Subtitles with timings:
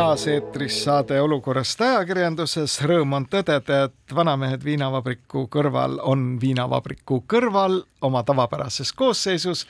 [0.00, 2.78] taas eetris saade Olukorrast ajakirjanduses.
[2.88, 9.66] Rõõm on tõdeda, et Vanamehed viinavabriku kõrval on viinavabriku kõrval oma tavapärases koosseisus.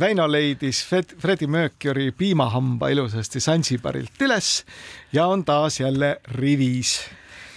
[0.00, 4.50] Väino leidis Fred, Freddie Mercury piimahamba ilusasti Sansibarilt üles
[5.14, 6.98] ja on taas jälle rivis.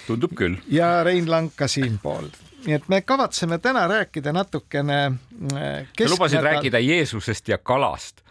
[0.05, 0.61] tundub küll.
[0.69, 2.29] ja Rein Lang ka siinpool
[2.65, 5.11] nii et me kavatseme täna rääkida natukene.
[5.49, 8.21] sa lubasid rääkida Jeesusest ja kalast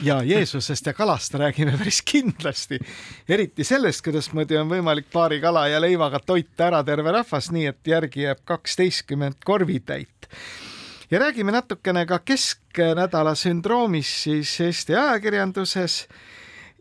[0.00, 2.78] ja Jeesusest ja kalast räägime päris kindlasti.
[3.28, 7.86] eriti sellest, kuidasmoodi on võimalik paari kala ja leivaga toita ära terve rahvas, nii et
[7.86, 10.28] järgi jääb kaksteistkümmend korvitäit.
[11.10, 16.08] ja räägime natukene ka kesknädala sündroomist siis Eesti ajakirjanduses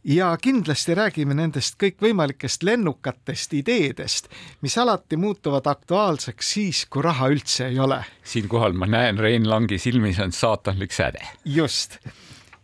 [0.03, 4.27] ja kindlasti räägime nendest kõikvõimalikest lennukatest ideedest,
[4.61, 8.03] mis alati muutuvad aktuaalseks siis, kui raha üldse ei ole.
[8.23, 11.27] siinkohal ma näen Rein Langi silmis on saatanlik säde.
[11.45, 11.99] just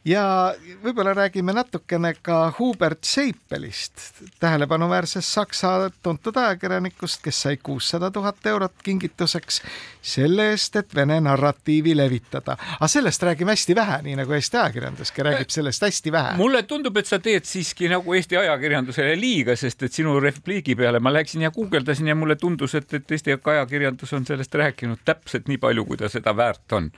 [0.08, 5.72] ja võib-olla räägime natukene ka Hubert Seipelist, tähelepanuväärsest Saksa
[6.03, 9.61] tuntud ajakirjanikust, kes sai kuussada tuhat eurot kingituseks
[10.02, 12.55] selle eest, et Vene narratiivi levitada.
[12.80, 16.38] aga sellest räägime hästi vähe, nii nagu Eesti ajakirjanduski räägib sellest hästi vähe.
[16.38, 21.00] mulle tundub, et sa teed siiski nagu Eesti ajakirjandusele liiga, sest et sinu repliigi peale
[21.00, 25.47] ma läksin ja guugeldasin ja mulle tundus, et, et Eesti ajakirjandus on sellest rääkinud täpselt
[25.47, 26.91] nii palju, kui ta seda väärt on.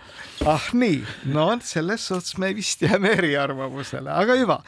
[0.46, 1.02] ah nii,
[1.34, 4.64] no selles suhtes me vist jääme jääme eriarvamusele, aga hüva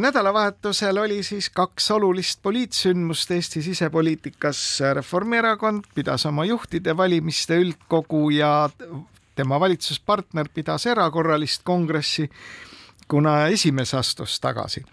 [0.00, 4.80] nädalavahetusel oli siis kaks olulist poliitsündmust Eesti sisepoliitikas.
[4.94, 8.70] Reformierakond pidas oma juhtide valimiste üldkogu ja
[9.34, 12.30] tema valitsuspartner pidas erakorralist kongressi,
[13.08, 14.84] kuna esimees astus tagasi.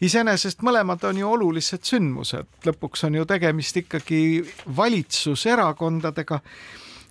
[0.00, 4.40] iseenesest mõlemad on ju olulised sündmused, lõpuks on ju tegemist ikkagi
[4.76, 6.40] valitsuserakondadega,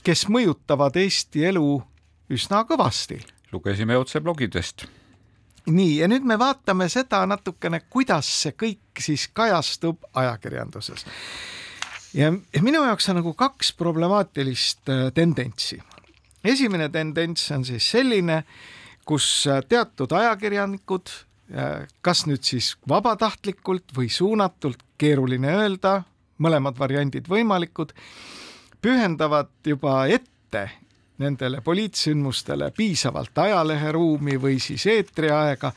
[0.04, 1.84] kes mõjutavad Eesti elu
[2.30, 3.22] üsna kõvasti
[3.52, 4.86] lugesime otse blogidest.
[5.70, 11.06] nii, ja nüüd me vaatame seda natukene, kuidas see kõik siis kajastub ajakirjanduses.
[12.14, 15.80] ja minu jaoks on nagu kaks problemaatilist äh, tendentsi.
[16.44, 18.44] esimene tendents on siis selline,
[19.06, 21.10] kus äh, teatud ajakirjanikud,
[21.54, 26.04] äh, kas nüüd siis vabatahtlikult või suunatult, keeruline öelda,
[26.38, 27.94] mõlemad variandid võimalikud,
[28.82, 30.70] pühendavad juba ette
[31.20, 35.72] nendele poliitsündmustele piisavalt ajaleheruumi või siis eetriaega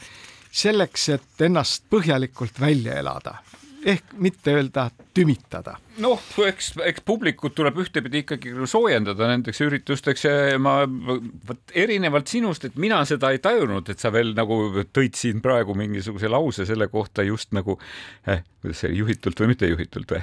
[0.52, 3.38] selleks, et ennast põhjalikult välja elada
[3.86, 10.32] ehk mitte öelda tümitada noh, eks, eks publikut tuleb ühtepidi ikkagi soojendada nendeks üritusteks ja
[10.62, 15.42] ma vot erinevalt sinust, et mina seda ei tajunud, et sa veel nagu tõid siin
[15.44, 17.76] praegu mingisuguse lause selle kohta just nagu
[18.26, 20.22] eh,, kuidas see juhitult või mitte juhitult või?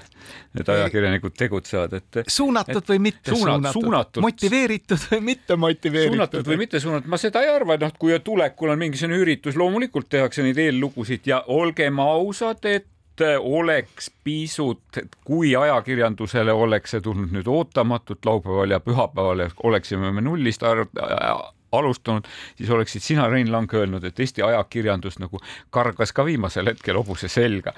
[0.58, 2.22] Need ajakirjanikud tegutsevad, et.
[2.32, 6.16] suunatud et, või mitte suunatud, suunatud., motiveeritud või mitte motiveeritud.
[6.16, 10.10] suunatud või mitte suunatud, ma seda ei arva, noh, kui tulekul on mingisugune üritus, loomulikult
[10.10, 12.88] tehakse neid eellugusid ja olgem ausad, et
[13.40, 20.64] oleks pisut, kui ajakirjandusele oleks see tulnud nüüd ootamatult laupäeval ja pühapäeval oleksime me nullist
[21.72, 22.26] alustanud,
[22.58, 27.30] siis oleksid sina, Rein Lang, öelnud, et Eesti ajakirjandus nagu kargas ka viimasel hetkel hobuse
[27.30, 27.74] selga.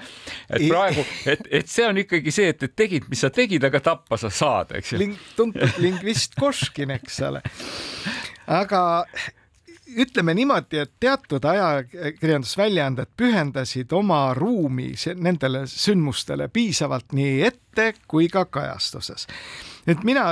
[0.50, 3.82] et praegu, et, et see on ikkagi see, et, et tegid, mis sa tegid, aga
[3.84, 5.12] tappa sa saad, eks ju.
[5.36, 7.44] tuntud lingvist Koškin, eks ole.
[8.46, 8.82] aga
[9.96, 18.44] ütleme niimoodi, et teatud ajakirjandusväljaanded pühendasid oma ruumi nendele sündmustele piisavalt nii ette kui ka
[18.44, 19.26] kajastuses.
[19.86, 20.24] et mina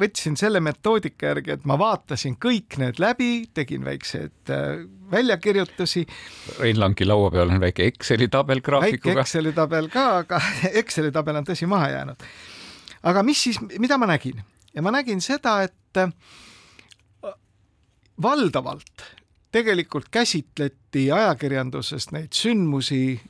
[0.00, 6.06] võtsin selle metoodika järgi, et ma vaatasin kõik need läbi, tegin väikseid äh, väljakirjutusi.
[6.60, 9.14] Rein Langi laua peal on väike Exceli tabel graafikuga.
[9.14, 10.40] väike Exceli tabel ka, aga
[10.82, 12.28] Exceli tabel on tõsi maha jäänud.
[13.02, 14.44] aga mis siis, mida ma nägin?
[14.74, 16.06] ja ma nägin seda, et
[18.22, 19.06] valdavalt
[19.52, 23.20] tegelikult käsitleti ajakirjanduses neid sündmusi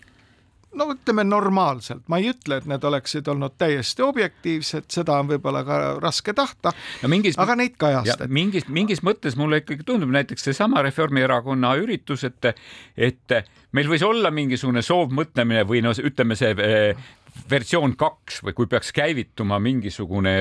[0.79, 5.63] no ütleme normaalselt, ma ei ütle, et need oleksid olnud täiesti objektiivsed, seda on võib-olla
[5.67, 8.31] ka raske tahta no, mingis, aga neid kajastati.
[8.33, 12.53] mingis, mingis mõttes mulle ikkagi tundub näiteks seesama Reformierakonna üritus, et,
[12.97, 13.37] et
[13.77, 17.07] meil võis olla mingisugune soovmõtlemine või no ütleme see eh,
[17.51, 20.37] versioon kaks või kui peaks käivituma mingisugune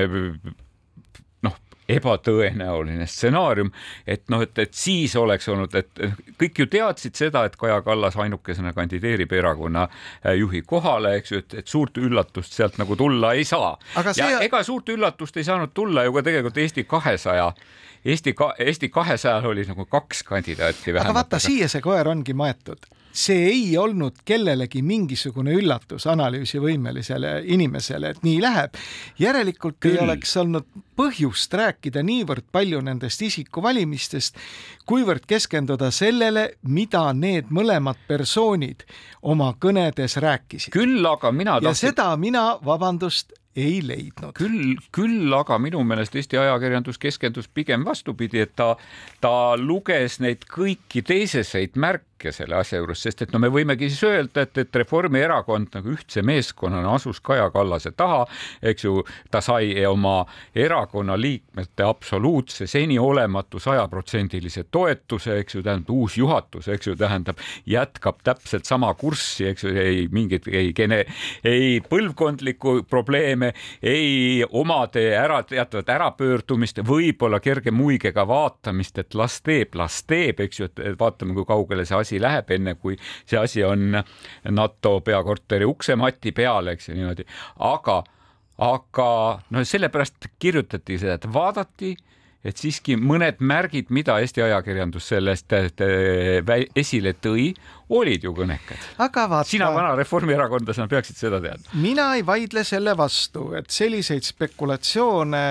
[1.88, 3.72] ebatõenäoline stsenaarium,
[4.06, 6.02] et noh, et, et siis oleks olnud, et
[6.38, 11.42] kõik ju teadsid seda, et Kaja Kallas ainukesena kandideerib erakonna äh, juhi kohale, eks ju,
[11.42, 13.76] et, et suurt üllatust sealt nagu tulla ei saa.
[13.96, 14.32] ja see...
[14.46, 17.52] ega suurt üllatust ei saanud tulla ju ka tegelikult Eesti kahesaja
[18.04, 21.10] Eesti ka, Eesti kahesajal oli nagu kaks kandidaati vähemalt.
[21.10, 28.10] aga vaata, siia see koer ongi maetud see ei olnud kellelegi mingisugune üllatus analüüsivõimelisele inimesele,
[28.10, 28.78] et nii läheb.
[29.18, 29.96] järelikult Küll.
[29.96, 30.66] ei oleks olnud
[30.96, 34.36] põhjust rääkida niivõrd palju nendest isikuvalimistest,
[34.86, 38.84] kuivõrd keskenduda sellele, mida need mõlemad persoonid
[39.22, 40.72] oma kõnedes rääkisid.
[40.72, 41.68] küll aga mina tahtsin...
[41.68, 44.32] ja seda mina, vabandust, ei leidnud.
[44.36, 48.74] küll, küll aga minu meelest Eesti ajakirjandus keskendus pigem vastupidi, et ta,
[49.20, 54.04] ta luges neid kõiki teiseseid märke selle asja juures, sest et no me võimegi siis
[54.06, 58.22] öelda, et, et Reformierakond nagu ühtse meeskonnana asus Kaja Kallase taha,
[58.62, 60.22] eks ju, ta sai oma
[60.54, 68.22] erakonna liikmete absoluutse seniolematu sajaprotsendilise toetuse, eks ju, tähendab uus juhatus, eks ju, tähendab, jätkab
[68.24, 71.04] täpselt sama kurssi, eks ju, ei mingit, ei gene-,
[71.44, 72.84] ei põlvkondlikku
[73.42, 73.52] probleeme,
[73.82, 80.60] ei omade ära, teatavat ärapöördumist, võib-olla kerge muigega vaatamist, et las teeb, las teeb, eks
[80.60, 83.98] ju, et vaatame, kui kaugele see asi läheb, enne kui see asi on
[84.50, 87.26] NATO peakorteri uksemati peal, eks ju niimoodi,
[87.58, 88.02] aga,
[88.58, 89.10] aga
[89.50, 91.96] no sellepärast kirjutati seda, et vaadati
[92.44, 95.52] et siiski mõned märgid, mida Eesti ajakirjandus sellest
[96.76, 97.52] esile tõi,
[97.92, 98.86] olid ju kõnekad.
[98.98, 99.50] aga vaata.
[99.50, 101.68] sina vana reformierakondlasena peaksid seda teadma.
[101.74, 105.44] mina ei vaidle selle vastu, et selliseid spekulatsioone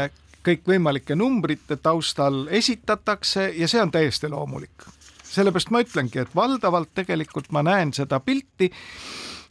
[0.43, 4.89] kõikvõimalike numbrite taustal esitatakse ja see on täiesti loomulik
[5.31, 8.67] sellepärast ma ütlengi, et valdavalt tegelikult ma näen seda pilti,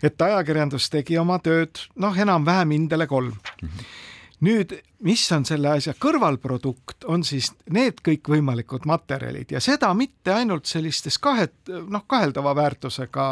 [0.03, 3.69] et ajakirjandus tegi oma tööd noh, enam-vähem hindele kolm mm.
[3.69, 4.10] -hmm
[4.41, 10.69] nüüd, mis on selle asja kõrvalprodukt, on siis need kõikvõimalikud materjalid ja seda mitte ainult
[10.71, 13.27] sellistes kahet, noh, kaheldava väärtusega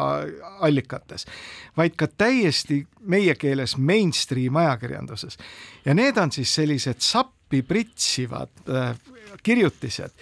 [0.66, 1.26] allikates,
[1.76, 5.38] vaid ka täiesti meie keeles mainstream ajakirjanduses.
[5.84, 8.94] ja need on siis sellised sappi pritsivad äh,
[9.43, 10.12] kirjutised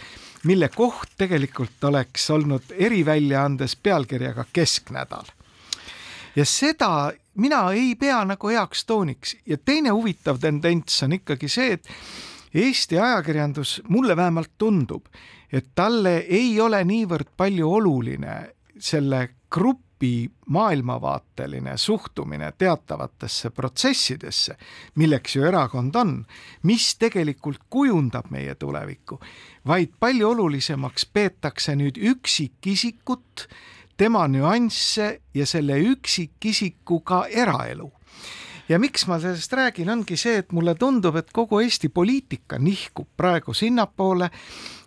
[0.47, 5.36] mille koht tegelikult oleks olnud eriväljaandes pealkirjaga Kesknädal.
[6.37, 9.37] Ja seda mina ei pea nagu heaks tooniks.
[9.47, 11.89] Ja teine huvitav tendents on ikkagi see, et
[12.57, 15.11] Eesti ajakirjandus, mulle vähemalt tundub,
[15.53, 18.37] et talle ei ole niivõrd palju oluline
[18.79, 24.57] selle grupi maailmavaateline suhtumine teatavatesse protsessidesse,
[24.95, 26.17] milleks ju erakond on,
[26.63, 29.21] mis tegelikult kujundab meie tulevikku,
[29.67, 33.49] vaid palju olulisemaks peetakse nüüd üksikisikut,
[33.97, 37.91] tema nüansse ja selle üksikisiku ka eraelu.
[38.69, 43.07] Ja miks ma sellest räägin, ongi see, et mulle tundub, et kogu Eesti poliitika nihkub
[43.17, 44.31] praegu sinnapoole,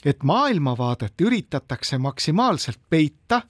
[0.05, 3.41] et maailmavaadet üritatakse maksimaalselt peita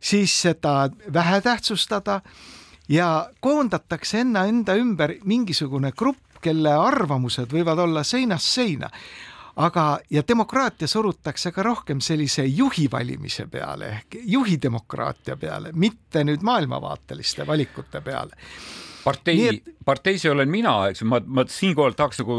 [0.00, 2.20] siis seda vähetähtsustada
[2.88, 8.90] ja koondatakse enna enda ümber mingisugune grupp, kelle arvamused võivad olla seinast seina
[9.56, 16.42] aga, ja demokraatia surutakse ka rohkem sellise juhi valimise peale ehk juhidemokraatia peale, mitte nüüd
[16.42, 18.36] maailmavaateliste valikute peale
[19.06, 22.36] partei et..., parteis olen mina, eks ma, ma siinkohal tahaks nagu,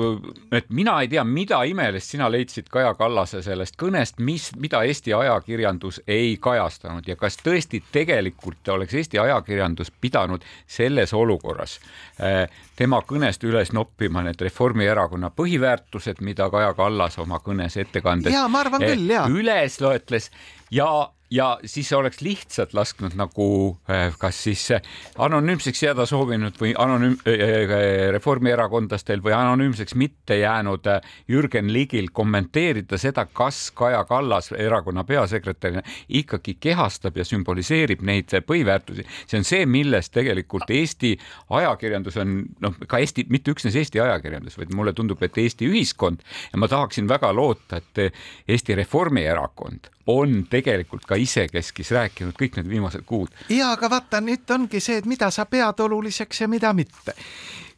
[0.52, 5.16] et mina ei tea, mida imelist sina leidsid Kaja Kallase sellest kõnest, mis, mida Eesti
[5.16, 11.78] ajakirjandus ei kajastanud ja kas tõesti tegelikult oleks Eesti ajakirjandus pidanud selles olukorras
[12.20, 12.44] äh,
[12.76, 18.84] tema kõnest üles noppima need Reformierakonna põhiväärtused, mida Kaja Kallas oma kõnes ettekandes ja, arvan
[18.84, 20.32] küll, äh, üles loetles
[20.72, 20.90] ja
[21.32, 24.82] ja siis oleks lihtsalt lasknud nagu äh, kas siis äh,
[25.18, 30.88] anonüümseks jääda soovinud või anonüüm- äh, reformierakondlastel või anonüümseks mitte jäänud
[31.28, 39.06] Jürgen Ligil kommenteerida seda, kas Kaja Kallas erakonna peasekretärina ikkagi kehastab ja sümboliseerib neid põhiväärtusi.
[39.28, 41.18] see on see, millest tegelikult Eesti
[41.50, 46.24] ajakirjandus on noh, ka Eesti, mitte üksnes Eesti ajakirjandus, vaid mulle tundub, et Eesti ühiskond
[46.54, 48.14] ja ma tahaksin väga loota, et
[48.48, 53.34] Eesti Reformierakond on tegelikult ka isekeskis rääkinud kõik need viimased kuud.
[53.50, 57.16] ja aga vaata, nüüd ongi see, et mida sa pead oluliseks ja mida mitte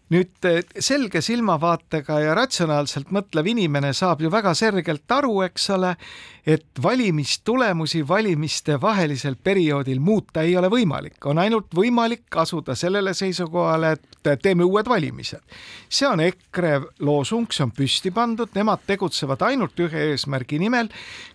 [0.09, 0.47] nüüd
[0.81, 5.93] selge silmavaatega ja ratsionaalselt mõtlev inimene saab ju väga selgelt aru, eks ole,
[6.49, 13.91] et valimistulemusi valimiste vahelisel perioodil muuta ei ole võimalik, on ainult võimalik asuda sellele seisukohale,
[13.91, 15.41] et teeme uued valimised.
[15.89, 20.89] see on EKRE loosung, see on püsti pandud, nemad tegutsevad ainult ühe eesmärgi nimel,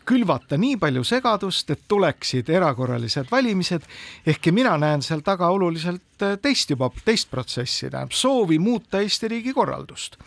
[0.04, 3.87] külvata nii palju segadust, et tuleksid erakorralised valimised,
[4.26, 9.54] ehkki mina näen seal taga oluliselt teist juba, teist protsessi, tähendab soovi muuta Eesti riigi
[9.56, 10.18] korraldust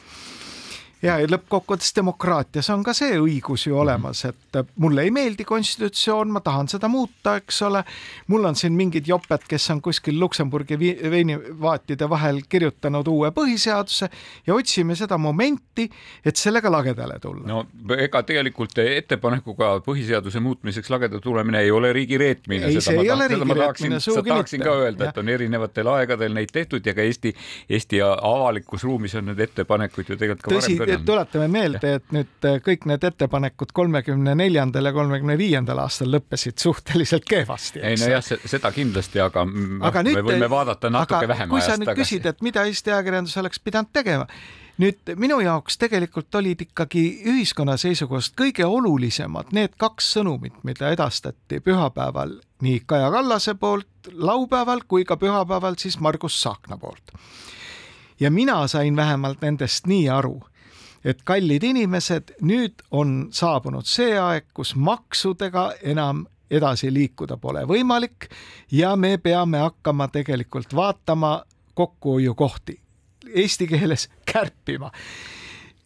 [1.02, 6.32] ja, ja lõppkokkuvõttes demokraatias on ka see õigus ju olemas, et mulle ei meeldi konstitutsioon,
[6.34, 7.84] ma tahan seda muuta, eks ole.
[8.28, 14.10] mul on siin mingid joped, kes on kuskil Luksemburgi veinivaatide vahel kirjutanud uue põhiseaduse
[14.48, 15.90] ja otsime seda momenti,
[16.26, 17.46] et sellega lagedale tulla.
[17.48, 22.66] no ega tegelikult ettepanekuga põhiseaduse muutmiseks lagedale tulemine ei ole riigi reetmine.
[22.66, 24.34] ei, see ei ole riigi reetmine, sugugi mitte.
[24.34, 27.34] tahaksin ka öelda, et on erinevatel aegadel neid tehtud ja ka Eesti,
[27.70, 31.08] Eesti avalikus ruumis on neid ettepanekuid ju tegelikult ka Tõsi, varem kõnelnud.
[31.08, 36.60] tuletame meelde, et nüüd äh, kõik need ettepanekud kolmekümne neljandal ja kolmekümne viiendal aastal lõppesid
[36.64, 37.84] suhteliselt kehvasti.
[37.84, 39.46] ei nojah, seda kindlasti, aga,
[39.92, 41.56] aga nüüd, me võime vaadata natuke vähem ajast tagasi.
[41.56, 42.04] kui sa nüüd tagasi.
[42.04, 44.28] küsid, et mida Eesti ajakirjandus oleks pidanud tegema,
[44.82, 51.62] nüüd minu jaoks tegelikult olid ikkagi ühiskonna seisukohast kõige olulisemad need kaks sõnumit, mida edastati
[51.64, 57.14] pühapäeval nii Kaja Kallase poolt laupäeval kui ka pühapäeval siis Margus Tsahkna poolt.
[58.20, 60.42] ja mina sain vähemalt nendest nii aru,
[61.08, 68.30] et kallid inimesed, nüüd on saabunud see aeg, kus maksudega enam edasi liikuda pole võimalik
[68.72, 71.40] ja me peame hakkama tegelikult vaatama
[71.78, 72.80] kokkuhoiukohti
[73.34, 74.92] eesti keeles kärpima.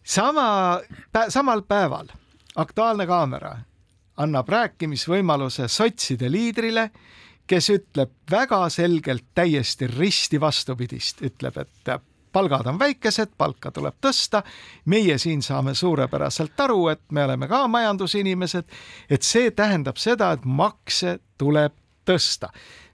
[0.04, 0.80] sama,
[1.28, 2.06] samal päeval
[2.56, 3.56] Aktuaalne kaamera
[4.20, 6.90] annab rääkimisvõimaluse sotside liidrile,
[7.46, 11.92] kes ütleb väga selgelt täiesti risti vastupidist, ütleb, et
[12.32, 14.42] palgad on väikesed, palka tuleb tõsta.
[14.84, 18.64] meie siin saame suurepäraselt aru, et me oleme ka majandusinimesed,
[19.10, 21.72] et see tähendab seda, et makse tuleb
[22.04, 22.48] tõsta.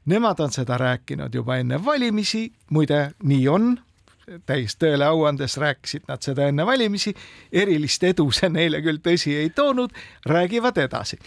[0.06, 3.78] Nemad on seda rääkinud juba enne valimisi, muide, nii on
[4.46, 7.14] täis tõele au andes rääkisid nad seda enne valimisi,
[7.52, 9.94] erilist edu see neile küll tõsi ei toonud,
[10.26, 11.18] räägivad edasi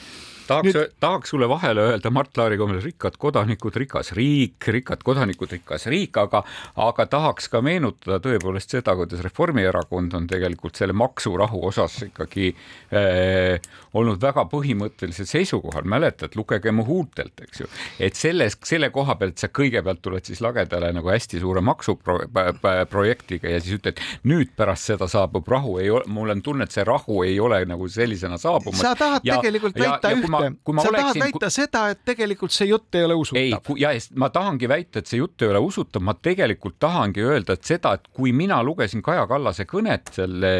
[0.51, 5.51] tahaks Nüüd..., tahaks sulle vahele öelda Mart Laari kombel rikkad kodanikud, rikas riik, rikkad kodanikud,
[5.55, 6.43] rikas riik, aga,
[6.87, 13.71] aga tahaks ka meenutada tõepoolest seda, kuidas Reformierakond on tegelikult selle maksurahu osas ikkagi äh,
[13.97, 19.41] olnud väga põhimõtteliselt seisukohal, mäletad, lugege mu huultelt, eks ju, et selles, selle koha pealt
[19.41, 25.07] sa kõigepealt tuled siis lagedale nagu hästi suure maksuprojektiga ja siis ütled, nüüd pärast seda
[25.11, 28.81] saabub rahu, ei ole, mul on tunne, et see rahu ei ole nagu sellisena saabumas.
[28.81, 31.55] sa tahad ja, tegelikult väita ühte ma, sa oleksin, tahad väita kui...
[31.55, 33.41] seda, et tegelikult see jutt ei ole usutav?
[33.41, 37.57] ei, ja ma tahangi väita, et see jutt ei ole usutav, ma tegelikult tahangi öelda,
[37.57, 40.53] et seda, et kui mina lugesin Kaja Kallase kõnet selle,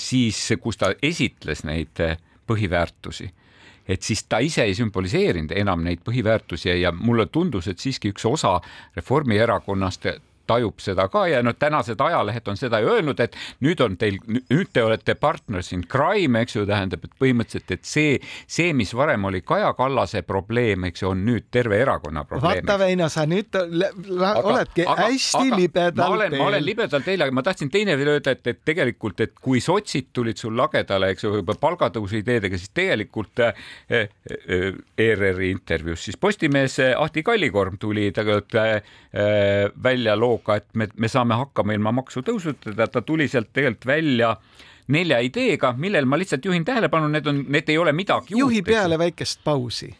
[0.00, 2.02] siis kus ta esitles neid
[2.50, 3.30] põhiväärtusi
[3.90, 8.26] et siis ta ise ei sümboliseerinud enam neid põhiväärtusi ja mulle tundus, et siiski üks
[8.28, 8.58] osa
[8.96, 10.06] Reformierakonnast
[10.50, 14.18] tajub seda ka ja noh, tänased ajalehed on seda ju öelnud, et nüüd on teil,
[14.26, 18.18] nüüd te olete partners in crime, eks ju, tähendab, et põhimõtteliselt, et see,
[18.50, 22.64] see, mis varem oli Kaja Kallase probleem, eks ju, on nüüd terve erakonna probleem.
[22.66, 26.42] vaata, Veino, sa nüüd oledki aga, hästi aga, libedal ma olen, teel.
[26.42, 29.62] ma olen libedal teel, aga ma tahtsin teine veel öelda, et, et tegelikult, et kui
[29.64, 34.08] sotsid tulid sul lagedale, eks ju, palgatõusu ideedega, siis tegelikult äh, äh,
[35.00, 38.82] ERR-i intervjuus siis Postimees Ahti Kallikorm tuli tegelikult äh,
[39.82, 44.36] välja looga looga, et me, me saame hakkama ilma maksutõusudeta, ta tuli sealt tegelikult välja
[44.90, 48.66] nelja ideega, millel ma lihtsalt juhin tähelepanu, need on, need ei ole midagi juhi uut,
[48.66, 49.94] peale väikest pausi.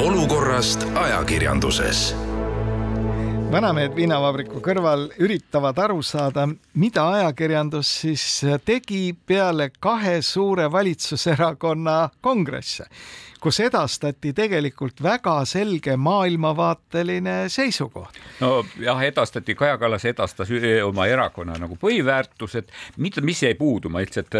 [0.00, 2.29] Olukorrast ajakirjanduses
[3.50, 6.44] vanamehed viinavabriku kõrval üritavad aru saada,
[6.78, 8.24] mida ajakirjandus siis
[8.64, 12.84] tegi peale kahe suure valitsuserakonna kongresse,
[13.42, 18.20] kus edastati tegelikult väga selge maailmavaateline seisukoht.
[18.40, 20.52] nojah, edastati, Kaja Kallas edastas
[20.84, 24.36] oma erakonna nagu põhiväärtused, mida, mis jäi puuduma, lihtsalt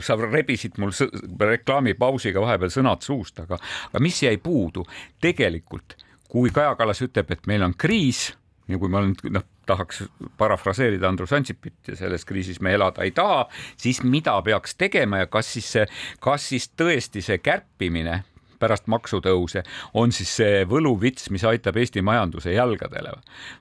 [0.00, 0.94] sa rebisid mul
[1.40, 3.60] reklaamipausiga vahepeal sõnad suust, aga,
[3.92, 4.86] aga mis jäi puudu?
[5.20, 8.32] Tegelikult kui Kaja Kallas ütleb, et meil on kriis
[8.68, 10.04] ja kui ma nüüd noh, tahaks
[10.40, 13.46] parafraseerida Andrus Ansipit ja selles kriisis me elada ei taha,
[13.80, 15.88] siis mida peaks tegema ja kas siis see,
[16.24, 18.22] kas siis tõesti see kärpimine
[18.64, 19.62] pärast maksutõuse
[20.00, 23.14] on siis see võluvits, mis aitab Eesti majanduse jalgadele.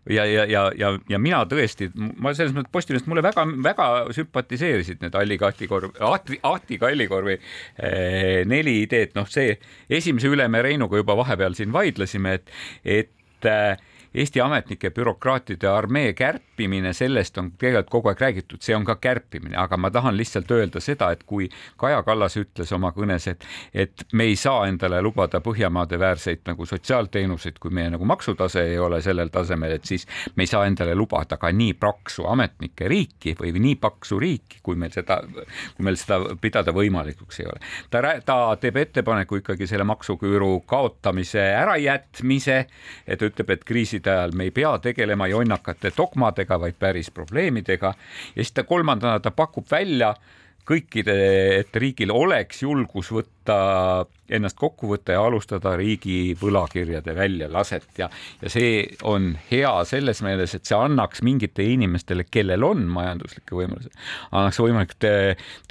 [0.10, 5.16] ja, ja, ja, ja, ja mina tõesti, ma selles mõttes Postimehest mulle väga-väga sümpatiseerisid need
[5.20, 9.58] Alli Kahtikorv, Ahti, Ahti Kallikorvi eh, neli ideed, noh, see
[9.90, 13.76] esimese üle me Reinuga juba vahepeal siin vaidlesime, et, et eh,
[14.14, 16.14] Eesti ametnike bürokraatide armee
[16.54, 20.52] kärpimine, sellest on tegelikult kogu aeg räägitud, see on ka kärpimine, aga ma tahan lihtsalt
[20.52, 23.44] öelda seda, et kui Kaja Kallas ütles oma kõnes, et,
[23.74, 28.78] et me ei saa endale lubada Põhjamaade väärseid nagu sotsiaalteenuseid, kui meie nagu maksutase ei
[28.80, 30.06] ole sellel tasemel, et siis
[30.36, 34.76] me ei saa endale lubada ka nii paksu ametnike riiki või nii paksu riiki, kui
[34.76, 35.20] meil seda,
[35.76, 37.60] kui meil seda pidada võimalikuks ei ole.
[37.90, 42.60] ta, ta teeb ettepaneku ikkagi selle maksuküüru kaotamise ärajätmise,
[43.08, 47.94] et ütleb, et kriiside ajal me ei pea tegelema jonnakate dogmadega, vaid päris probleemidega.
[48.36, 50.14] Ja siis ta kolmandana ta pakub välja
[50.68, 51.16] kõikide,
[51.60, 53.58] et riigil oleks julgus võtta
[54.34, 58.08] ennast kokku võtta ja alustada riigi võlakirjade väljalaset ja,
[58.42, 63.92] ja see on hea selles meeles, et see annaks mingitele inimestele, kellel on majanduslikke võimalusi,
[64.32, 65.14] annaks võimalik te,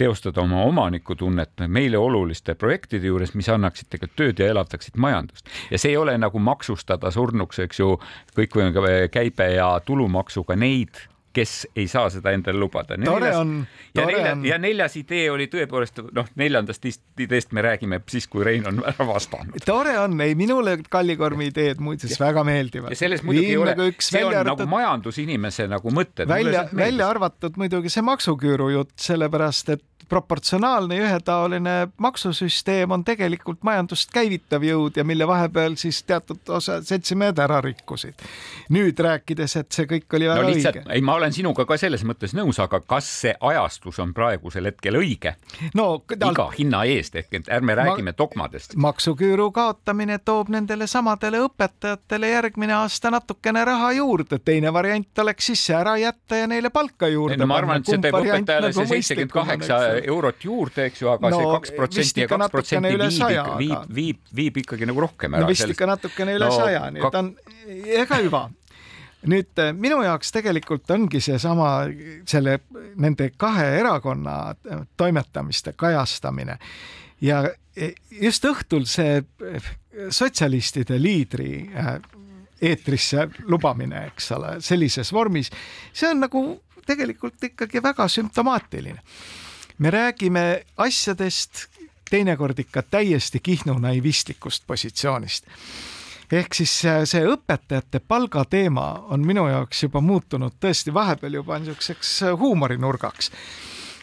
[0.00, 5.48] teostada oma omanikutunnet meile oluliste projektide juures, mis annaksid tegelikult tööd ja elavdaksid majandust.
[5.70, 7.96] ja see ei ole nagu maksustada surnuks, eks ju,
[8.36, 11.00] kõikvõimaliku käibe ja tulumaksuga neid
[11.32, 12.96] kes ei saa seda endale lubada.
[13.04, 13.54] tore on.
[13.94, 16.86] ja, nelja, ja neljas idee oli tõepoolest noh, neljandast
[17.20, 19.56] ideest me räägime siis, kui Rein on ära vastanud.
[19.66, 22.92] tore on, ei minule Kallikormi ideed muuseas väga meeldivad.
[22.92, 26.28] ja selles muidugi ei ole, nagu see on arvatud, nagu majandusinimese nagu mõtted.
[26.28, 33.62] välja, välja arvatud muidugi see maksuküüru jutt, sellepärast et proportsionaalne ja ühetaoline maksusüsteem on tegelikult
[33.62, 38.14] majandust käivitav jõud ja mille vahepeal siis teatud osa seltsimehed ära rikkusid.
[38.72, 40.94] nüüd rääkides, et see kõik oli väga no, lihtsalt, õige.
[40.94, 44.98] ei, ma olen sinuga ka selles mõttes nõus, aga kas see ajastus on praegusel hetkel
[45.00, 45.34] õige
[45.74, 46.02] no,?
[46.12, 48.76] iga hinna eest ehk et ärme räägime dogmadest.
[48.76, 55.66] maksuküüru kaotamine toob nendele samadele õpetajatele järgmine aasta natukene raha juurde, teine variant oleks siis
[55.66, 57.46] see ära jätta ja neile palka juurde.
[57.46, 61.30] ma arvan, et see teeb õpetajale nagu see seitsekümmend kaheksa eurot juurde, eks ju, aga
[61.32, 65.44] no, see kaks protsenti ja kaks protsenti viib, viib, viib, viib ikkagi nagu rohkem ära.
[65.44, 67.32] no vist ikka natukene üle saja no,, nii et on,
[68.02, 68.48] ega hüva
[69.28, 71.68] nüüd äh, minu jaoks tegelikult ongi seesama
[72.28, 72.58] selle
[73.00, 76.58] nende kahe erakonna äh, toimetamiste kajastamine.
[77.22, 77.44] Ja
[77.76, 79.70] e, just õhtul see äh,
[80.10, 81.52] sotsialistide liidri
[82.62, 85.50] eetrisse lubamine, eks ole, sellises vormis,
[85.92, 86.42] see on nagu
[86.86, 89.02] tegelikult ikkagi väga sümptomaatiline
[89.82, 91.66] me räägime asjadest
[92.10, 95.46] teinekord ikka täiesti Kihnu naivistlikust positsioonist.
[96.32, 96.74] ehk siis
[97.04, 103.32] see õpetajate palgateema on minu jaoks juba muutunud tõesti vahepeal juba niisuguseks huumorinurgaks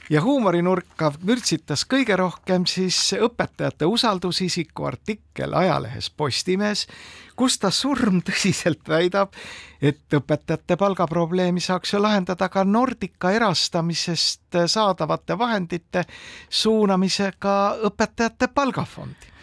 [0.10, 6.88] ja huumorinurka vürtsitas kõige rohkem siis õpetajate usaldusisiku artikkel ajalehes Postimees,
[7.36, 9.34] kus ta surmtõsiselt väidab,
[9.82, 16.06] et õpetajate palgaprobleemi saaks ju lahendada ka Nordica erastamisest saadavate vahendite
[16.50, 17.58] suunamisega
[17.92, 19.34] õpetajate palgafondi.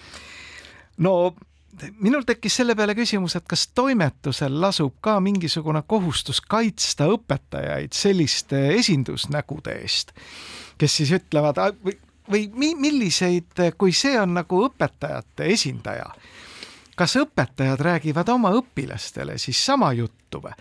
[0.98, 1.34] no
[2.00, 8.62] minul tekkis selle peale küsimus, et kas toimetusel lasub ka mingisugune kohustus kaitsta õpetajaid selliste
[8.76, 10.12] esindusnägude eest,
[10.78, 11.96] kes siis ütlevad või,
[12.30, 16.08] või milliseid, kui see on nagu õpetajate esindaja,
[16.96, 20.56] kas õpetajad räägivad oma õpilastele siis sama juttu või?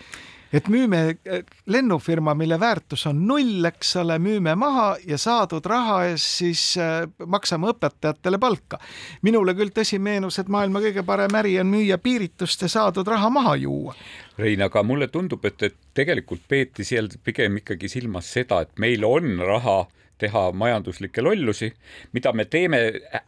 [0.54, 6.02] Et müüme eh, lennufirma, mille väärtus on null, eks ole, müüme maha ja saadud raha
[6.10, 8.80] eest siis äh, maksame õpetajatele palka.
[9.22, 13.30] minule küll tõsi meenus, et maailma kõige parem äri on müüa piiritust ja saadud raha
[13.30, 13.96] maha juua.
[14.38, 19.06] Rein, aga mulle tundub, et, et tegelikult peeti seal pigem ikkagi silmas seda, et meil
[19.08, 19.86] on raha
[20.22, 21.70] teha majanduslikke lollusi,
[22.16, 22.80] mida me teeme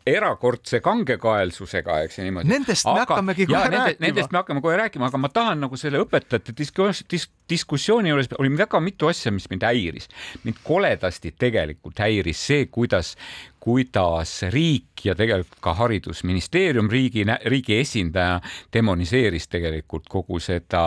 [0.08, 2.52] erakordse kangekaelsusega, eks ju niimoodi.
[2.52, 4.06] Nendest aga, me hakkamegi kohe nende, rääkima.
[4.06, 8.32] Nendest me hakkame kohe rääkima, aga ma tahan nagu selle õpetajate diskus, dis, diskussiooni juures
[8.39, 10.08] oli väga mitu asja, mis mind häiris.
[10.43, 13.15] mind koledasti tegelikult häiris see, kuidas,
[13.67, 18.38] kuidas riik ja tegelikult ka haridusministeerium riigi, riigi esindaja
[18.73, 20.84] demoniseeris tegelikult kogu seda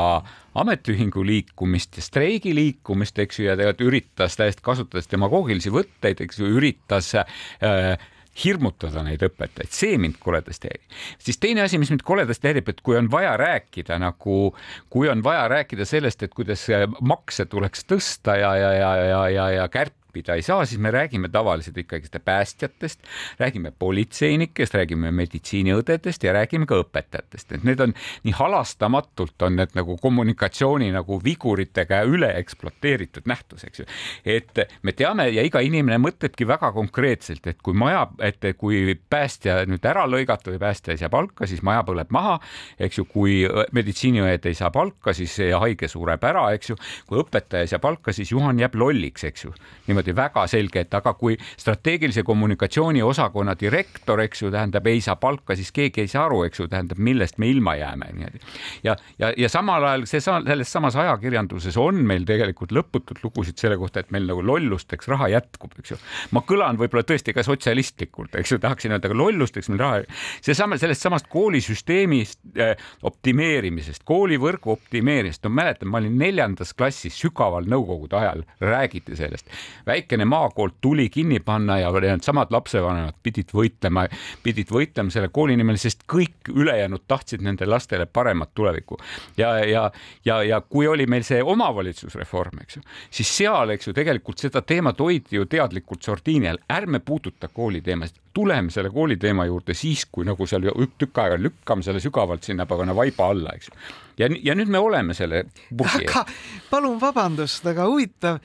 [0.61, 6.41] ametiühingu liikumist ja streigi liikumist, eks ju, ja tegelikult üritas täiesti kasutades demagoogilisi võtteid, eks
[6.41, 8.01] ju, üritas äh,
[8.41, 10.99] hirmutada neid õpetajaid, see mind koledasti häirib.
[11.21, 14.41] siis teine asi, mis mind koledasti häirib, et kui on vaja rääkida nagu,
[14.89, 16.65] kui on vaja rääkida sellest, et kuidas
[17.01, 20.91] makse tuleks tõsta ja, ja, ja, ja, ja, ja kärpida õppida ei saa, siis me
[20.91, 23.01] räägime tavaliselt ikkagi päästjatest,
[23.39, 27.95] räägime politseinikest, räägime meditsiiniõdedest ja räägime ka õpetajatest, et need on
[28.25, 33.87] nii halastamatult on need nagu kommunikatsiooni nagu viguritega üle ekspluateeritud nähtus, eks ju.
[34.25, 39.65] et me teame ja iga inimene mõtlebki väga konkreetselt, et kui maja, et kui päästja
[39.71, 42.39] nüüd ära lõigata või päästja ei saa palka, siis maja põleb maha,
[42.81, 43.43] eks ju, kui
[43.77, 48.15] meditsiiniõed ei saa palka, siis haige sureb ära, eks ju, kui õpetaja ei saa palka,
[48.17, 49.53] siis Juhan jääb lolliks, eks ju.
[49.87, 55.01] niimoodi niimoodi väga selge, et aga kui strateegilise kommunikatsiooni osakonna direktor, eks ju, tähendab, ei
[55.01, 58.41] saa palka, siis keegi ei saa aru, eks ju, tähendab, millest me ilma jääme niimoodi.
[58.85, 63.77] ja, ja, ja samal ajal see selles samas ajakirjanduses on meil tegelikult lõputult lugusid selle
[63.81, 66.01] kohta, et meil nagu lollusteks raha jätkub, eks ju.
[66.37, 70.03] ma kõlan võib-olla tõesti ka sotsialistlikult, eks ju, tahaksin öelda, aga lollusteks meil raha,
[70.45, 72.75] seesama sellest samast koolisüsteemist äh,
[73.07, 79.49] optimeerimisest, koolivõrgu optimeerimisest, no mäletan, ma olin neljandas klassis sügaval nõukogude ajal, räägiti sellest.
[79.91, 84.07] Väikene maakool tuli kinni panna ja needsamad lapsevanemad pidid võitlema,
[84.43, 88.99] pidid võitlema selle kooli nimel, sest kõik ülejäänud tahtsid nendele lastele paremat tulevikku.
[89.37, 89.91] ja, ja,
[90.25, 94.63] ja, ja kui oli meil see omavalitsusreform, eks ju, siis seal, eks ju, tegelikult seda
[94.63, 100.27] teemat hoiti ju teadlikult sordiini all, ärme puuduta kooliteemasid, tuleme selle kooliteema juurde siis, kui
[100.29, 103.79] nagu seal tükk aega lükkame selle sügavalt sinna pagana vaiba alla, eks ju.
[104.23, 105.45] ja, ja nüüd me oleme selle
[105.81, 106.25] aga
[106.71, 108.41] palun vabandust, aga huvitav,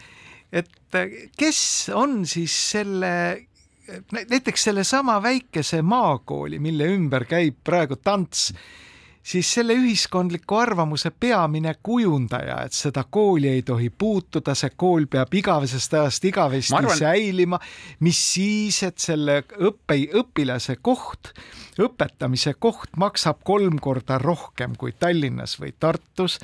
[0.56, 0.98] et
[1.38, 1.60] kes
[1.94, 3.12] on siis selle
[4.12, 8.48] näiteks sellesama väikese maakooli, mille ümber käib praegu tants
[9.26, 15.34] siis selle ühiskondliku arvamuse peamine kujundaja, et seda kooli ei tohi puutuda, see kool peab
[15.34, 16.98] igavesest ajast igavesti arvan...
[16.98, 17.60] säilima,
[18.06, 21.34] mis siis, et selle õppe, õpilase koht,
[21.82, 26.40] õpetamise koht maksab kolm korda rohkem kui Tallinnas või Tartus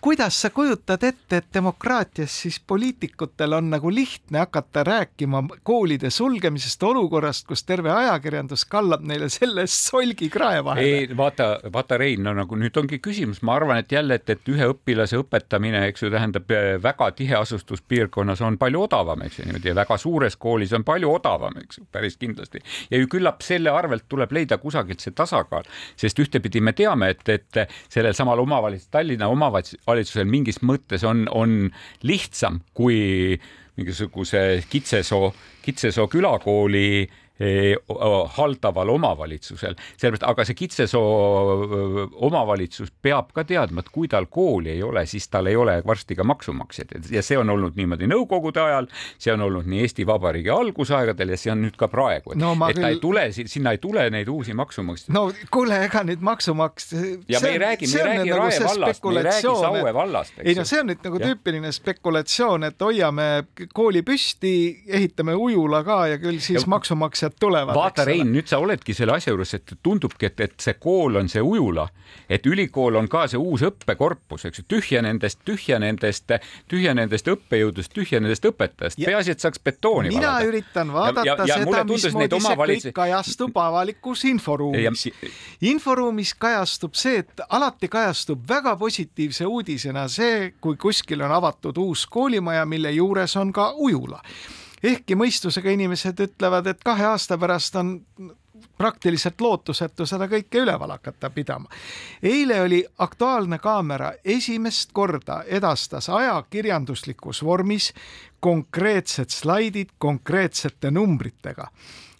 [0.00, 6.82] kuidas sa kujutad ette, et demokraatias siis poliitikutel on nagu lihtne hakata rääkima koolide sulgemisest
[6.82, 10.86] olukorrast, kus terve ajakirjandus kallab neile sellest solgi krae vahele?
[10.86, 14.52] ei, vaata, vaata Rein, no nagu nüüd ongi küsimus, ma arvan, et jälle, et, et
[14.52, 19.72] ühe õpilase õpetamine, eks ju, tähendab eh, väga tiheasustuspiirkonnas on palju odavam, eks ju, niimoodi
[19.72, 22.62] ja väga suures koolis on palju odavam, eks ju, päris kindlasti.
[22.90, 25.66] ja ju küllap selle arvelt tuleb leida kusagilt see tasakaal,
[25.98, 31.26] sest ühtepidi me teame, et, et sellel samal omavalitsus, Tallinna omavalitsus valitsusel mingis mõttes on,
[31.32, 31.70] on
[32.06, 33.38] lihtsam kui
[33.78, 43.92] mingisuguse Kitsesoo, Kitsesoo külakooli haldaval omavalitsusel, sellepärast, aga see Kitsesoo omavalitsus peab ka teadma, et
[43.94, 47.50] kui tal kooli ei ole, siis tal ei ole varsti ka maksumaksjaid ja see on
[47.54, 48.88] olnud niimoodi nõukogude ajal,
[49.20, 52.54] see on olnud nii Eesti Vabariigi algusaegadel ja see on nüüd ka praegu, et, no,
[52.66, 52.82] et küll...
[52.82, 55.14] ta ei tule, sinna ei tule neid uusi maksumaksjaid.
[55.14, 56.90] no kuule, ega nüüd maksumaks.
[57.30, 60.42] ja me ei räägi, me ei räägi nagu Rae vallast, me ei räägi Saue vallast.
[60.42, 61.30] ei no see on nüüd nagu ja.
[61.30, 63.28] tüüpiline spekulatsioon, et hoiame
[63.74, 64.54] kooli püsti,
[64.88, 66.66] ehitame ujula ka ja küll siis ja...
[66.74, 67.74] maksumaksjad asjad tulevad.
[67.74, 71.28] vaata, Rein, nüüd sa oledki selle asja juures, et tundubki, et, et see kool on
[71.28, 71.88] see ujula,
[72.28, 76.32] et ülikool on ka see uus õppekorpus, eks ju, tühja nendest, tühja nendest,
[76.68, 80.48] tühja nendest õppejõududest, tühja nendest õpetajast, peaasi, et saaks betooni mina valada.
[80.48, 82.82] üritan vaadata ja, ja, ja seda, mismoodi omavalitsus...
[82.82, 85.06] see kõik kajastub avalikus inforuumis.
[85.06, 85.32] Ja....
[85.72, 92.06] inforuumis kajastub see, et alati kajastub väga positiivse uudisena see, kui kuskil on avatud uus
[92.06, 94.22] koolimaja, mille juures on ka ujula
[94.82, 97.98] ehkki mõistusega inimesed ütlevad, et kahe aasta pärast on
[98.78, 101.68] praktiliselt lootusetu seda kõike üleval hakata pidama.
[102.22, 107.92] eile oli Aktuaalne Kaamera esimest korda edastas ajakirjanduslikus vormis
[108.40, 111.68] konkreetsed slaidid konkreetsete numbritega.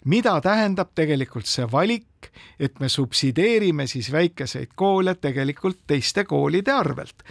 [0.05, 7.23] mida tähendab tegelikult see valik, et me subsideerime siis väikeseid koole tegelikult teiste koolide arvelt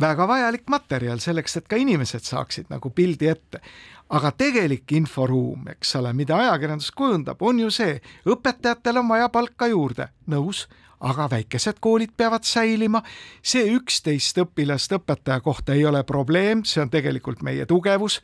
[0.00, 3.60] väga vajalik materjal selleks, et ka inimesed saaksid nagu pildi ette
[4.08, 9.68] aga tegelik inforuum, eks ole, mida ajakirjandus kujundab, on ju see, õpetajatel on vaja palka
[9.70, 10.66] juurde, nõus,
[11.00, 13.02] aga väikesed koolid peavad säilima.
[13.42, 18.20] see üksteist õpilast õpetaja kohta ei ole probleem, see on tegelikult meie tugevus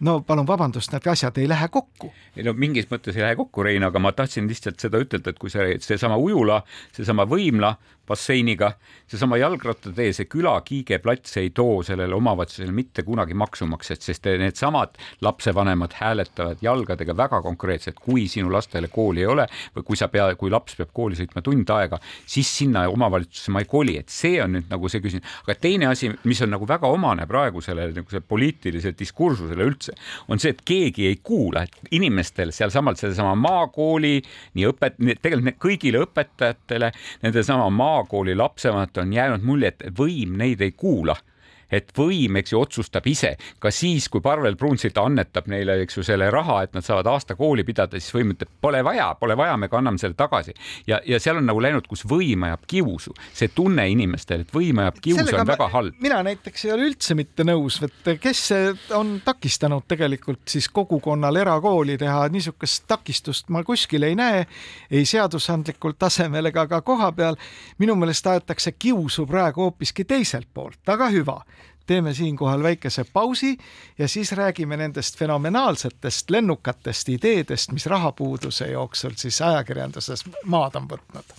[0.00, 2.12] no palun vabandust, need asjad ei lähe kokku.
[2.36, 5.38] ei no mingis mõttes ei lähe kokku, Rein, aga ma tahtsin lihtsalt seda ütelda, et
[5.38, 7.74] kui see, seesama ujula, seesama võimla
[8.08, 8.72] basseiniga,
[9.08, 14.98] seesama jalgrattatee, see küla Kiige plats ei too sellele omavalitsusele mitte kunagi maksumaksjat, sest needsamad
[15.24, 20.28] lapsevanemad hääletavad jalgadega väga konkreetselt, kui sinu lastele kooli ei ole või kui sa pea,
[20.40, 24.40] kui laps peab kooli sõitma tund aega, siis sinna omavalitsusse ma ei koli, et see
[24.42, 25.28] on nüüd nagu see küsimus.
[25.46, 29.94] aga teine asi, mis on nagu väga omane praegusele nagu poliitilisele diskursusele üldse,
[30.28, 34.16] on see, et keegi ei kuula, et inimestel sealsamalt sellesama maakooli
[34.54, 36.90] nii õpet-, tegelikult kõigile õpetajatele,
[37.24, 41.16] nendesama maa maakooli lapsevanemad on jäänud mulje, et võim neid ei kuula
[41.70, 46.06] et võim, eks ju, otsustab ise, ka siis, kui Parvel Pruunsild annetab neile, eks ju,
[46.06, 49.56] selle raha, et nad saavad aasta kooli pidada, siis võim ütleb, pole vaja, pole vaja,
[49.60, 50.54] me kanname selle tagasi.
[50.86, 54.80] ja, ja seal on nagu läinud, kus võim ajab kiusu, see tunne inimestel, et võim
[54.82, 56.00] ajab kiusu on väga halb.
[56.04, 58.44] mina näiteks ei ole üldse mitte nõus, et kes
[58.96, 64.44] on takistanud tegelikult siis kogukonnal erakooli teha, niisugust takistust ma kuskil ei näe,
[64.90, 67.36] ei seadusandlikul tasemel ega ka koha peal.
[67.78, 71.40] minu meelest aetakse kiusu praegu hoopiski teiselt poolt, aga hüva
[71.86, 73.56] teeme siinkohal väikese pausi
[73.98, 81.34] ja siis räägime nendest fenomenaalsetest lennukatest ideedest, mis rahapuuduse jooksul siis ajakirjanduses maad on võtnud.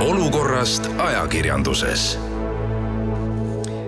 [0.00, 2.18] Olukorrast ajakirjanduses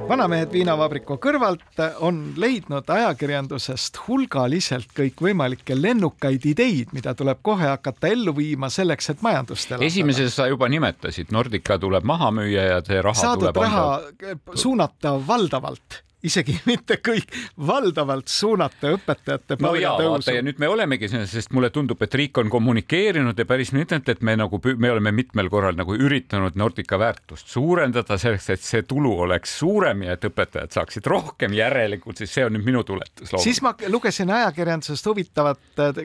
[0.09, 8.35] vanamehed viinavabriku kõrvalt on leidnud ajakirjandusest hulgaliselt kõikvõimalikke lennukaid ideid, mida tuleb kohe hakata ellu
[8.37, 9.87] viima selleks, et majandust elavdada.
[9.87, 14.59] esimeses sa juba nimetasid, Nordica tuleb maha müüa ja see raha saadud tuleb raha anda
[14.59, 17.31] suunata valdavalt isegi mitte kõik,
[17.67, 22.15] valdavalt suunata õpetajate no jaa, vaata ja nüüd me olemegi selles, sest mulle tundub, et
[22.19, 26.59] riik on kommunikeerinud ja päris mitmelt, et me nagu, me oleme mitmel korral nagu üritanud
[26.59, 32.19] Nordica väärtust suurendada selleks, et see tulu oleks suurem ja et õpetajad saaksid rohkem, järelikult
[32.19, 33.33] siis see on nüüd minu tuletus.
[33.43, 36.03] siis ma lugesin ajakirjandusest huvitavat äh,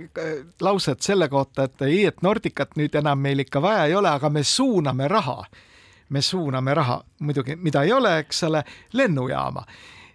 [0.62, 4.30] lauset selle kohta, et ei, et Nordicat nüüd enam meil ikka vaja ei ole, aga
[4.30, 5.43] me suuname raha.
[6.13, 8.60] Me suuname raha, muidugi, mida ei ole, eks ole,
[8.93, 9.63] lennujaama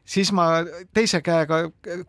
[0.09, 0.49] siis ma
[0.95, 1.61] teise käega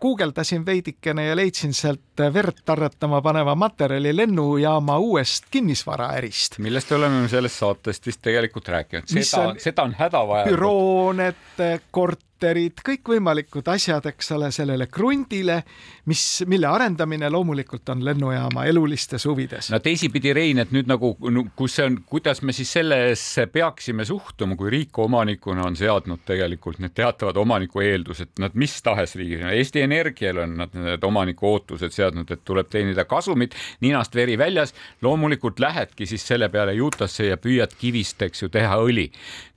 [0.01, 6.59] guugeldasin veidikene ja leidsin sealt verd tarretama paneva materjali lennujaama uuest kinnisvaraärist.
[6.59, 10.55] millest oleme selles saatest vist tegelikult rääkinud, seda, seda on hädavajalik.
[10.55, 11.45] bürooned,
[11.91, 15.59] kort-, korterid, kõikvõimalikud asjad, eks ole, sellele krundile,
[16.07, 19.69] mis, mille arendamine loomulikult on lennujaama elulistes huvides.
[19.71, 21.11] no teisipidi, Rein, et nüüd nagu,
[21.55, 26.79] kus see on, kuidas me siis sellesse peaksime suhtuma, kui riik omanikuna on seadnud tegelikult
[26.79, 31.91] need teatavad omaniku eeldused, nad mis tahes riigis, Eesti Energial on nad need omaniku ootused
[31.91, 34.71] seadnud, et tuleb teenida kasumit, ninast veri väljas,
[35.01, 39.09] loomulikult lähedki siis selle peale juutasse ja püüad kivist, eks ju, teha õli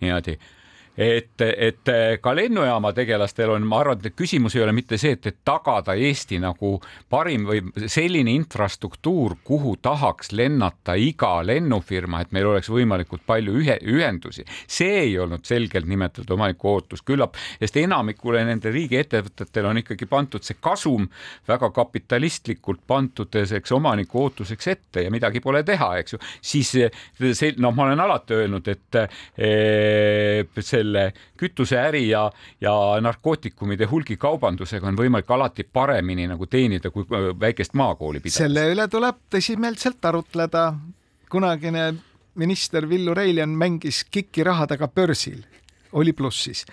[0.03, 0.40] niimoodi
[0.97, 5.27] et, et ka lennujaama tegelastel on, ma arvan, et küsimus ei ole mitte see, et,
[5.27, 6.75] et tagada Eesti nagu
[7.13, 13.79] parim või selline infrastruktuur, kuhu tahaks lennata iga lennufirma, et meil oleks võimalikult palju ühe,
[13.89, 14.45] ühendusi.
[14.67, 20.45] see ei olnud selgelt nimetatud omaniku ootus, küllap, sest enamikule nende riigiettevõtetel on ikkagi pandud
[20.45, 21.09] see kasum
[21.49, 26.23] väga kapitalistlikult pandud selleks omaniku ootuseks ette ja midagi pole teha, eks ju.
[26.41, 31.07] siis see, noh, ma olen alati öelnud, et eh, see selle
[31.38, 32.27] kütuseäri ja,
[32.61, 38.42] ja narkootikumide hulgikaubandusega on võimalik alati paremini nagu teenida kui äh, väikest maakooli pidada.
[38.45, 40.73] selle üle tuleb tõsimeelselt arutleda.
[41.33, 41.95] kunagine
[42.35, 45.42] minister Villu Reiljan mängis KIK-i rahadega börsil,
[45.92, 46.66] oli plussis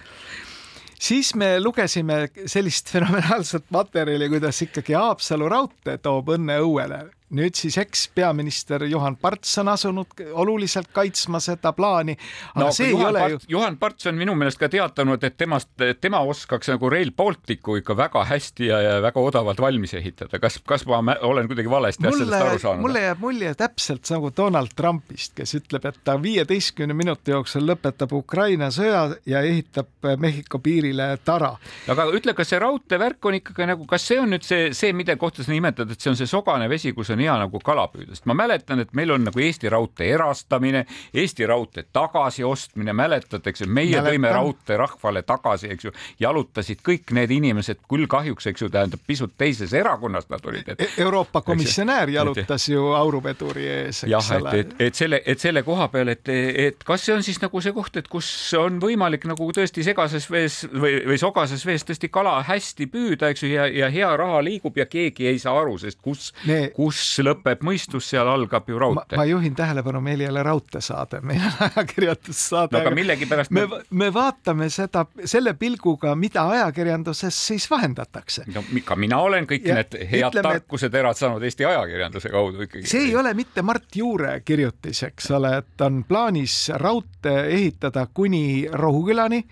[1.00, 7.78] siis me lugesime sellist fenomenaalset materjali, kuidas ikkagi Haapsalu raudtee toob õnne õuele nüüd siis
[7.82, 12.16] ekspeaminister Juhan Parts on asunud oluliselt kaitsma seda plaani.
[12.56, 13.52] no, see Juhan ei ole Part, ju.
[13.56, 15.70] Juhan Parts on minu meelest ka teatanud, et temast,
[16.02, 20.40] tema oskaks nagu Rail Balticu ikka väga hästi ja, ja väga odavalt valmis ehitada.
[20.40, 22.86] kas, kas ma olen kuidagi valesti mulle, sellest aru saanud?
[22.88, 28.14] mulle jääb mulje täpselt nagu Donald Trumpist, kes ütleb, et ta viieteistkümne minuti jooksul lõpetab
[28.18, 31.54] Ukraina sõja ja ehitab Mehhiko piirile tara.
[31.88, 35.16] aga ütle, kas see raudteevärk on ikkagi nagu, kas see on nüüd see, see, mille
[35.20, 37.88] kohta sa nimetad, et see on see sogane vesi, kus on on hea nagu kala
[37.92, 43.46] püüda, sest ma mäletan, et meil on nagu Eesti Raudtee erastamine, Eesti Raudtee tagasiostmine, mäletad,
[43.48, 44.10] eks ju, meie mäletan.
[44.10, 49.04] tõime raudtee rahvale tagasi, eks ju, jalutasid kõik need inimesed, küll kahjuks, eks ju, tähendab
[49.08, 50.86] pisut teises erakonnas nad olid et....
[51.00, 55.90] Euroopa komisjonär jalutas et, ju auruveduri ees, jah, et, et, et selle, et selle koha
[55.92, 58.30] peal, et, et kas see on siis nagu see koht, et kus
[58.60, 63.44] on võimalik nagu tõesti segases vees või, või sogases vees tõesti kala hästi püüda, eks
[63.46, 66.32] ju, ja, ja hea raha liigub ja keegi ei saa aru, sest kus,
[66.76, 69.18] kus kus lõpeb mõistus, seal algab ju raudtee.
[69.18, 72.76] ma juhin tähelepanu, meil ei ole raudteesaade, meil on ajakirjandussaade.
[72.76, 78.46] no aga millegipärast me, me vaatame seda selle pilguga, mida ajakirjanduses siis vahendatakse.
[78.54, 82.66] no ka mina olen kõik ja need head ütleme, tarkused erad saanud Eesti ajakirjanduse kaudu
[82.68, 82.88] ikkagi.
[82.88, 88.68] see ei ole mitte Mart Juure kirjutis, eks ole, et on plaanis raudtee ehitada kuni
[88.72, 89.44] Rohukülani,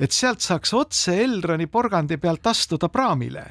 [0.00, 3.46] et sealt saaks otse Elroni porgandi pealt astuda praamile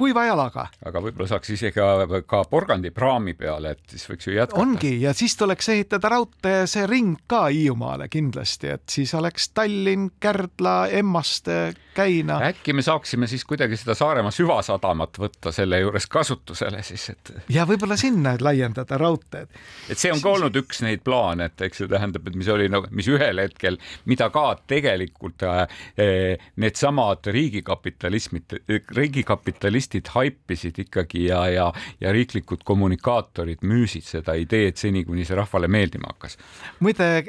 [0.00, 0.66] kuiva jalaga.
[0.86, 4.60] aga võib-olla saaks isegi ka, ka porgandi praami peale, et siis võiks ju jätkata.
[4.62, 10.10] ongi ja siis tuleks ehitada raudtee see ring ka Hiiumaale kindlasti, et siis oleks Tallinn,
[10.20, 12.38] Kärdla, Emmaste, Käina.
[12.48, 17.34] äkki me saaksime siis kuidagi seda Saaremaa süvasadamat võtta selle juures kasutusele siis, et.
[17.52, 19.52] ja võib-olla sinna laiendada raudteed.
[19.90, 22.70] et see on ka olnud üks neid plaane, et eks see tähendab, et mis oli
[22.72, 23.76] nagu, mis ühel hetkel,
[24.08, 28.60] mida ka tegelikult eh, needsamad riigikapitalismid,
[28.96, 35.36] riigikapitalistid journalistid haipisid ikkagi ja, ja, ja riiklikud kommunikaatorid müüsid seda ideed seni, kuni see
[35.36, 36.38] rahvale meeldima hakkas.
[36.80, 37.24] muide,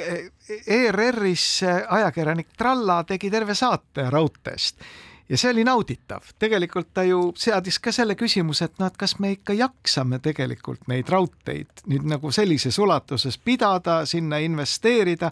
[0.67, 4.81] ERR-is ajakirjanik Tralla tegi terve saate raudteest
[5.29, 9.17] ja see oli nauditav, tegelikult ta ju seadis ka selle küsimuse, et noh, et kas
[9.19, 15.31] me ikka jaksame tegelikult neid raudteid nüüd nagu sellises ulatuses pidada, sinna investeerida.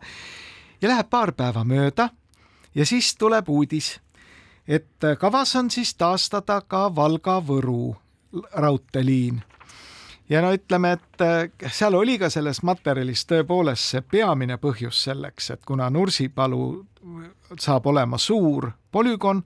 [0.82, 2.10] Ja läheb paar päeva mööda
[2.76, 4.00] ja siis tuleb uudis,
[4.70, 7.96] et kavas on siis taastada ka Valga-Võru
[8.54, 9.42] raudteeliin.
[10.30, 15.66] Ja no ütleme, et seal oli ka selles materjalis tõepoolest see peamine põhjus selleks, et
[15.66, 16.66] kuna Nursipalu
[17.58, 19.42] saab olema suur polügoon,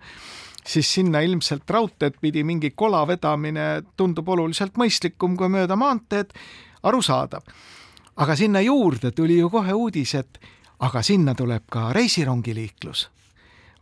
[0.67, 6.35] siis sinna ilmselt raudteed pidi mingi kola vedamine tundub oluliselt mõistlikum kui mööda maanteed,
[6.83, 7.47] arusaadav.
[8.15, 10.39] aga sinna juurde tuli ju kohe uudis, et
[10.79, 13.09] aga sinna tuleb ka reisirongiliiklus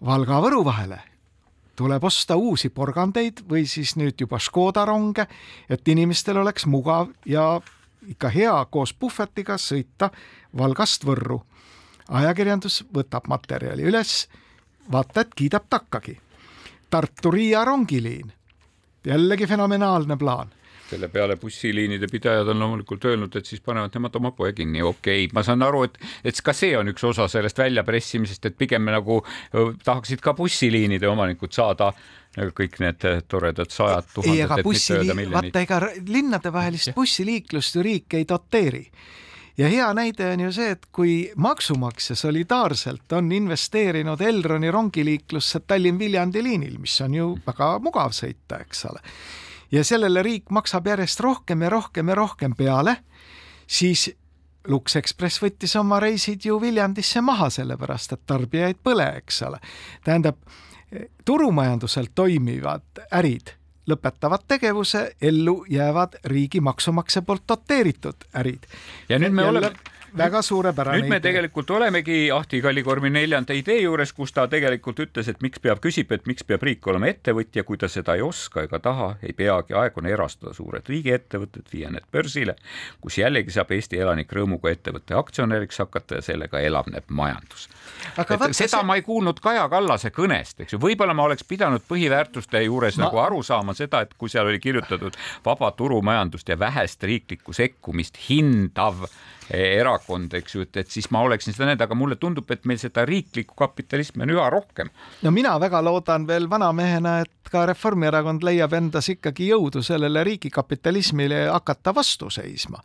[0.06, 1.11] Valga-Võru vahele
[1.82, 5.26] tuleb osta uusi porgandeid või siis nüüd juba Škoda ronge,
[5.70, 7.56] et inimestel oleks mugav ja
[8.08, 10.12] ikka hea koos puhvetiga sõita
[10.58, 11.42] Valgast Võrru.
[12.10, 14.28] ajakirjandus võtab materjali üles,
[14.92, 16.20] vaata et kiidab takkagi
[16.90, 18.34] Tartu-Riia rongiliin.
[19.06, 20.54] jällegi fenomenaalne plaan
[20.92, 25.26] selle peale bussiliinide pidajad on loomulikult öelnud, et siis panevad nemad oma poe kinni, okei
[25.26, 28.90] okay., ma saan aru, et, et ka see on üks osa sellest väljapressimisest, et pigem
[28.92, 29.22] nagu
[29.84, 31.92] tahaksid ka bussiliinide omanikud saada
[32.32, 34.38] kõik need toredad sajad tuhanded.
[34.38, 38.86] ei, aga bussiliin, vaata ega linnadevahelist bussiliiklust ju riik ei doteeri
[39.58, 46.44] ja hea näide on ju see, et kui maksumaksja solidaarselt on investeerinud Elroni rongiliiklusse Tallinn-Viljandi
[46.44, 49.04] liinil, mis on ju väga mugav sõita, eks ole,
[49.72, 52.96] ja sellele riik maksab järjest rohkem ja rohkem ja rohkem peale,
[53.68, 54.10] siis
[54.68, 59.60] Lux Express võttis oma reisid ju Viljandisse maha, sellepärast et tarbijaid pole, eks ole.
[60.04, 60.38] tähendab,
[61.26, 63.56] turumajandusel toimivad ärid
[63.90, 68.68] lõpetavad tegevuse, ellu jäävad riigi maksumaksja poolt doteeritud ärid.
[69.10, 69.72] ja nüüd me oleme
[70.18, 70.98] väga suurepärane.
[70.98, 71.32] nüüd me idee.
[71.32, 76.12] tegelikult olemegi Ahti Kallikormi neljanda idee juures, kus ta tegelikult ütles, et miks peab, küsib,
[76.12, 79.74] et miks peab riik olema ettevõtja, kui ta seda ei oska ega taha, ei peagi,
[79.78, 82.56] aeg on erastada suured riigiettevõtted, viia need börsile,
[83.02, 87.70] kus jällegi saab Eesti elanik rõõmuga ettevõtte aktsionäriks hakata ja sellega elavneb majandus.
[88.16, 88.84] seda see...
[88.84, 93.08] ma ei kuulnud Kaja Kallase kõnest, eks ju, võib-olla ma oleks pidanud põhiväärtuste juures ma...
[93.08, 98.18] nagu aru saama seda, et kui seal oli kirjutatud vaba turumajandust ja vähest riiklikku sekkumist
[98.30, 99.08] hindav
[99.54, 102.80] erakond, eks ju, et, et siis ma oleksin seda näinud, aga mulle tundub, et meil
[102.80, 104.90] seda riiklikku kapitalismi on üha rohkem.
[105.22, 111.44] no mina väga loodan veel vanamehena, et ka Reformierakond leiab endas ikkagi jõudu sellele riigikapitalismile
[111.50, 112.80] hakata vastu seisma.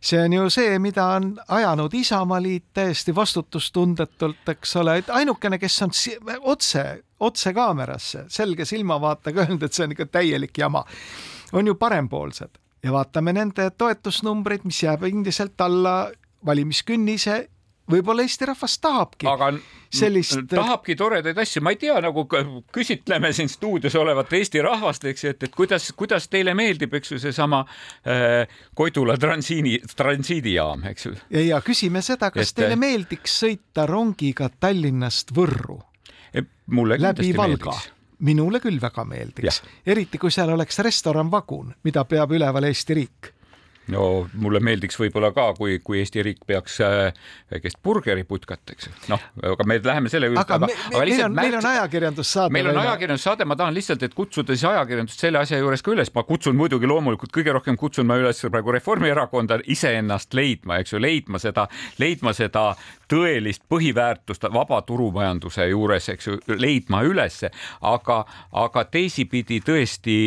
[0.00, 5.82] see on ju see, mida on ajanud Isamaaliit täiesti vastutustundetult, eks ole, et ainukene, kes
[5.82, 5.90] on
[6.40, 6.84] otse,
[7.20, 10.84] otse kaamerasse selge silmavaatega öelnud, et see on ikka täielik jama,
[11.52, 16.10] on ju parempoolsed ja vaatame nende toetusnumbreid, mis jääb endiselt alla
[16.46, 17.48] valimiskünnise
[17.90, 19.50] võib-olla Eesti rahvas tahabki aga
[19.94, 20.44] sellist.
[20.50, 22.26] tahabki toredaid asju, ma ei tea, nagu
[22.74, 27.14] küsitleme siin stuudios olevat Eesti rahvast, eks ju, et, et kuidas, kuidas teile meeldib, eks
[27.14, 31.14] ju, seesama äh, Koidula transiini, transiidijaam, eks ju.
[31.34, 35.82] ja, ja küsime seda, kas et, teile meeldiks sõita rongiga Tallinnast Võrru?
[36.68, 42.04] mulle läbi Valga meeldiks minule küll väga meeldiks, eriti kui seal oleks restoran Vagun, mida
[42.04, 43.32] peab üleval Eesti riik
[43.92, 47.12] no mulle meeldiks võib-olla ka, kui, kui Eesti riik peaks äh,
[47.52, 49.22] väikest burgeriputkat, eks noh,
[49.52, 50.42] aga me läheme selle juurde.
[50.44, 52.54] aga, aga, me, aga meil on, meil on ajakirjandussaade.
[52.56, 56.12] meil on ajakirjandussaade, ma tahan lihtsalt, et kutsuda siis ajakirjandust selle asja juures ka üles,
[56.14, 61.02] ma kutsun muidugi loomulikult kõige rohkem kutsun ma üles praegu Reformierakonda iseennast leidma, eks ju,
[61.02, 61.68] leidma seda,
[62.02, 62.68] leidma seda
[63.08, 68.22] tõelist põhiväärtust vaba turumajanduse juures, eks ju, leidma ülesse, aga,
[68.66, 70.18] aga teisipidi tõesti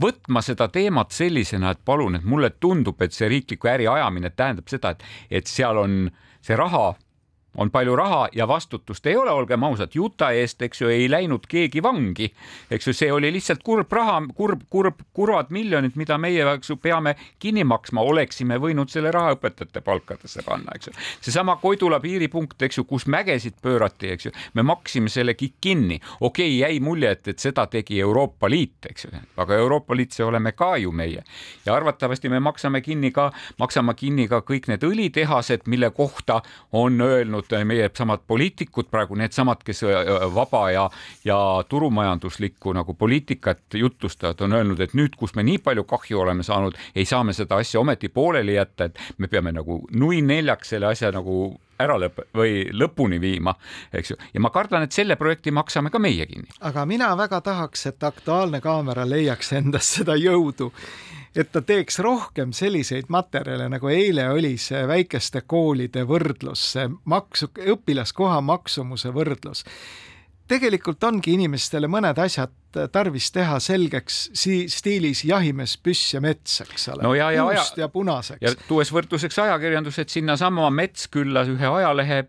[0.00, 4.68] võtma seda teemat sellisena, et palun, et mulle tundub, et see riikliku äri ajamine tähendab
[4.72, 5.04] seda, et,
[5.40, 6.02] et seal on
[6.40, 6.94] see raha
[7.56, 11.46] on palju raha ja vastutust ei ole, olgem ausad, Juta eest, eks ju, ei läinud
[11.48, 12.30] keegi vangi.
[12.70, 16.76] eks ju, see oli lihtsalt kurb raha, kurb, kurb, kurvad miljonid, mida meie, eks ju,
[16.76, 20.94] peame kinni maksma, oleksime võinud selle raha õpetajate palkadesse panna, eks ju.
[21.20, 26.00] seesama Koidula piiripunkt, eks ju, kus mägesid pöörati, eks ju, me maksime selle kinni.
[26.20, 30.12] okei okay,, jäi mulje, et, et seda tegi Euroopa Liit, eks ju, aga Euroopa Liit,
[30.14, 31.24] see oleme ka ju meie
[31.66, 36.40] ja arvatavasti me maksame kinni ka, maksame kinni ka kõik need õlitehased, mille kohta
[36.72, 40.90] on öelnud öelnud äh, meie samad poliitikud praegu, needsamad, kes äh, äh, vaba ja,
[41.24, 46.42] ja turumajanduslikku nagu poliitikat jutlustavad, on öelnud, et nüüd, kus me nii palju kahju oleme
[46.42, 50.74] saanud, ei saa me seda asja ometi pooleli jätta, et me peame nagu nui neljaks
[50.74, 53.54] selle asja nagu ära lõp- või lõpuni viima,
[53.92, 56.48] eks ju, ja ma kardan, et selle projekti maksame ka meie kinni.
[56.60, 60.72] aga mina väga tahaks, et Aktuaalne Kaamera leiaks endas seda jõudu
[61.34, 67.50] et ta teeks rohkem selliseid materjale, nagu eile oli see väikeste koolide võrdlus, see maksu,
[67.74, 69.64] õpilaskoha maksumuse võrdlus.
[70.50, 72.50] Tegelikult ongi inimestele mõned asjad
[72.92, 77.12] tarvis teha selgeks si stiilis jahimees, püss ja mets, eks ole no.
[77.18, 78.42] ja, ja, puust ja punaseks.
[78.42, 82.20] ja tuues võrdluseks ajakirjandus, et sinnasama Metskülla ühe ajalehe,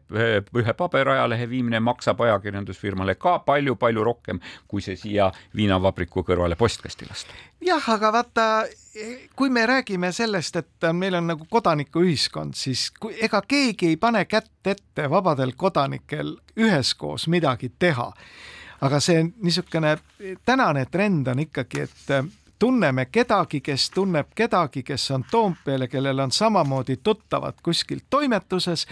[0.57, 7.37] ühe paberajalehe viimine maksab ajakirjandusfirmale ka palju-palju rohkem, kui see siia viinavabriku kõrvale postkasti lasta.
[7.65, 8.47] jah, aga vaata,
[9.35, 14.25] kui me räägime sellest, et meil on nagu kodanikuühiskond, siis kui, ega keegi ei pane
[14.25, 18.11] kätt ette vabadel kodanikel üheskoos midagi teha
[18.81, 19.97] aga see niisugune
[20.45, 22.25] tänane trend on ikkagi, et äh,
[22.61, 28.87] tunneme kedagi, kes tunneb kedagi, kes on Toompeal ja kellel on samamoodi tuttavad kuskil toimetuses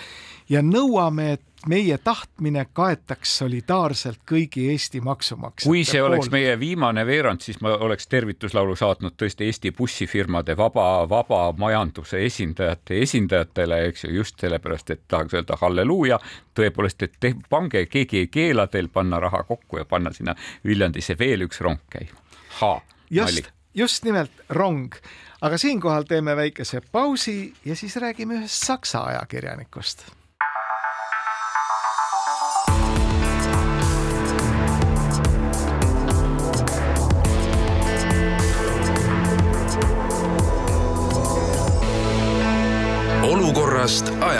[0.50, 6.14] ja nõuame, et meie tahtmine kaetaks solidaarselt kõigi Eesti maksumaksjate kui see poolt.
[6.14, 12.24] oleks meie viimane veerand, siis ma oleks tervituslaulu saatnud tõesti Eesti bussifirmade vaba, vaba majanduse
[12.26, 16.20] esindajate esindajatele, eks ju, just sellepärast, et tahaks öelda halleluuja,
[16.56, 20.36] tõepoolest, et te, pange, keegi ei keela teil panna raha kokku ja panna sinna
[20.66, 22.80] Viljandisse veel üks rong käima.
[23.10, 24.96] just, just nimelt rong
[25.42, 30.19] aga siinkohal teeme väikese pausi ja siis räägime ühest saksa ajakirjanikust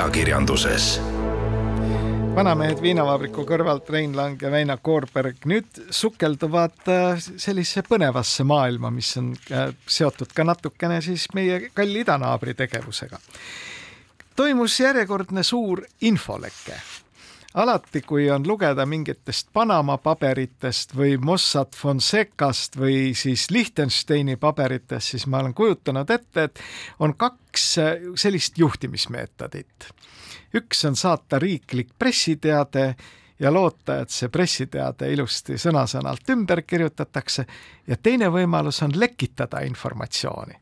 [0.10, 0.86] ajakirjanduses
[2.34, 9.12] vanamehed viinavabriku kõrvalt Rein Lang ja Väino Koorberg nüüd sukelduvad äh, sellisesse põnevasse maailma, mis
[9.22, 13.20] on äh, seotud ka natukene siis meie kalli idanaabri tegevusega.
[14.36, 16.80] toimus järjekordne suur infoleke
[17.54, 25.28] alati, kui on lugeda mingitest Panama paberitest või Mossad Fonsecast või siis Liechtensteini paberitest, siis
[25.28, 26.60] ma olen kujutanud ette, et
[27.00, 27.70] on kaks
[28.16, 29.90] sellist juhtimismeetodit.
[30.54, 32.96] üks on saata riiklik pressiteade
[33.40, 37.46] ja loota, et see pressiteade ilusti sõna-sõnalt ümber kirjutatakse
[37.88, 40.54] ja teine võimalus on lekitada informatsiooni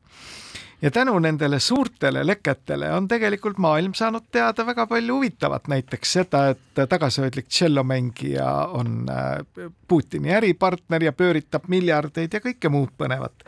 [0.82, 6.48] ja tänu nendele suurtele leketele on tegelikult maailm saanud teada väga palju huvitavat, näiteks seda,
[6.54, 13.48] et tagasihoidlik tšellomängija on äh, Putini äripartner ja pööritab miljardeid ja kõike muud põnevat.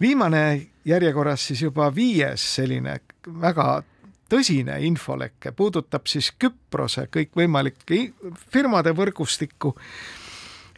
[0.00, 3.00] viimane järjekorras siis juba viies selline
[3.40, 3.82] väga
[4.30, 8.12] tõsine infoleke puudutab siis Küprose kõikvõimalike
[8.50, 9.74] firmade võrgustikku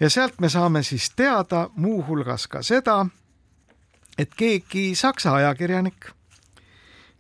[0.01, 3.07] ja sealt me saame siis teada muuhulgas ka seda,
[4.19, 6.13] et keegi saksa ajakirjanik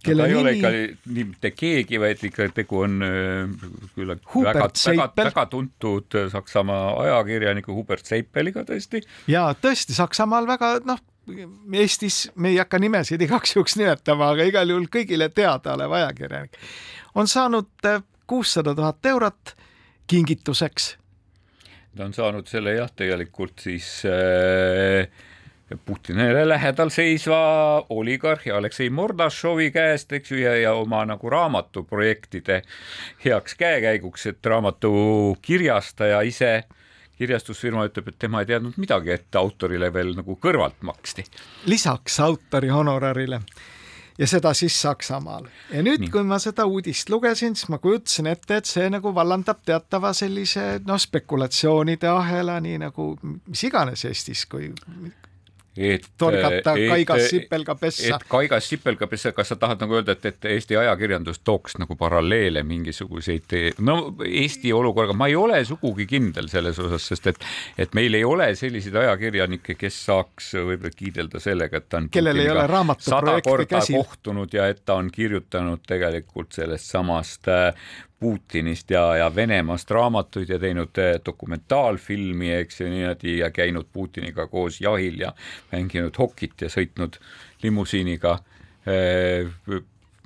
[0.07, 0.42] kelle no, ta ei nimi...
[0.42, 3.66] ole ikka mitte keegi, vaid ikka tegu on äh,
[3.97, 9.03] küll väga, väga, väga tuntud Saksamaa ajakirjaniku Hubert Seipeliga tõesti.
[9.30, 11.03] ja tõesti Saksamaal väga noh,
[11.74, 16.61] Eestis me ei hakka nimesid igaks juhuks nimetama, aga igal juhul kõigile teadaolev ajakirjanik
[17.18, 19.57] on saanud äh, kuussada tuhat eurot
[20.07, 20.97] kingituseks.
[21.97, 25.09] ta on saanud selle jah, tegelikult siis äh,
[25.85, 27.39] Putinile lähedal seisva
[27.91, 32.61] oligarhi Aleksei Mordašovi käest, eks ju, ja, ja oma nagu raamatuprojektide
[33.25, 34.93] heaks käekäiguks, et raamatu
[35.43, 36.53] kirjastaja ise,
[37.19, 41.27] kirjastusfirma ütleb, et tema ei teadnud midagi, et autorile veel nagu kõrvalt maksti.
[41.67, 43.41] lisaks autori honorarile
[44.19, 45.51] ja seda siis Saksamaal.
[45.73, 49.67] ja nüüd, kui ma seda uudist lugesin, siis ma kujutasin ette, et see nagu vallandab
[49.67, 54.71] teatava sellise noh, spekulatsioonide ahela, nii nagu mis iganes Eestis, kui
[55.77, 58.16] et torgata kaigas sipelga pessa.
[58.16, 61.97] et kaigas sipelga pessa, kas sa tahad nagu öelda, et, et Eesti ajakirjandus tooks nagu
[61.99, 67.45] paralleele mingisuguseid, no Eesti olukorraga, ma ei ole sugugi kindel selles osas, sest et,
[67.87, 72.43] et meil ei ole selliseid ajakirjanikke, kes saaks võib-olla kiidelda sellega, et ta on kellel
[72.45, 74.01] ei ole raamatuprojekte käsil.
[74.01, 77.74] kohtunud ja et ta on kirjutanud tegelikult sellest samast äh,
[78.21, 84.47] Putinist ja, ja Venemaast raamatuid ja teinud eh, dokumentaalfilmi, eks ju, niimoodi ja käinud Putiniga
[84.49, 85.35] koos jahil ja
[85.73, 87.21] mänginud hokit ja sõitnud
[87.62, 88.39] limusiiniga
[88.89, 89.53] eh,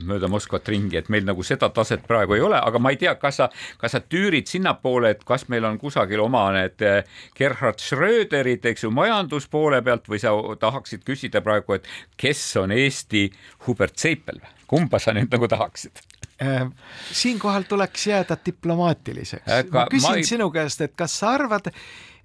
[0.07, 3.15] mööda Moskvat ringi, et meil nagu seda taset praegu ei ole, aga ma ei tea,
[3.21, 3.49] kas sa,
[3.81, 7.03] kas sa tüürid sinnapoole, et kas meil on kusagil oma need eh,
[7.37, 13.27] Gerhard Schröderid, eks ju, majanduspoole pealt või sa tahaksid küsida praegu, et kes on Eesti
[13.67, 16.07] Hubert Seipel, kumba sa nüüd nagu tahaksid?
[16.43, 16.71] Äh,
[17.13, 19.45] siinkohal tuleks jääda diplomaatiliseks.
[19.73, 20.25] ma küsin ei...
[20.25, 21.69] sinu käest, et kas sa arvad,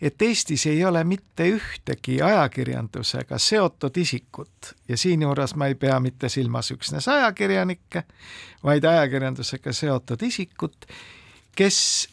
[0.02, 6.30] et Eestis ei ole mitte ühtegi ajakirjandusega seotud isikut ja siinjuures ma ei pea mitte
[6.30, 8.04] silmas üksnes ajakirjanikke,
[8.64, 10.86] vaid ajakirjandusega seotud isikut,
[11.56, 12.08] kes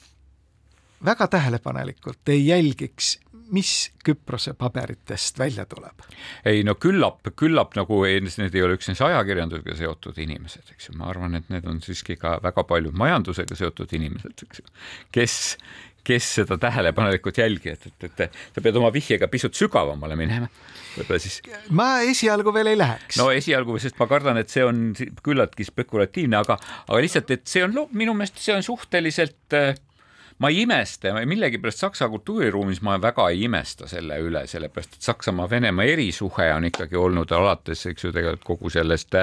[1.04, 3.18] väga tähelepanelikult ei jälgiks
[3.52, 6.06] mis Küprose paberitest välja tuleb?
[6.48, 10.98] ei no küllap, küllap nagu ei, need ei ole üksnes ajakirjandusega seotud inimesed, eks ju,
[10.98, 14.76] ma arvan, et need on siiski ka väga palju majandusega seotud inimesed, eks ju,
[15.14, 15.38] kes
[16.02, 20.48] kes seda tähelepanelikult jälgivad, et, et, et sa pead oma vihjega pisut sügavamale minema.
[20.96, 21.38] võib-olla siis.
[21.70, 23.20] ma esialgu veel ei läheks.
[23.20, 24.82] no esialgu, sest ma kardan, et see on
[25.22, 29.78] küllaltki spekulatiivne, aga, aga lihtsalt, et see on minu meelest see on suhteliselt äh,
[30.38, 35.86] ma ei imesta, millegipärast Saksa kultuuriruumis ma väga ei imesta selle üle, sellepärast et Saksamaa-Venemaa
[35.92, 39.16] erisuhe on ikkagi olnud alates, eks ju, tegelikult kogu sellest,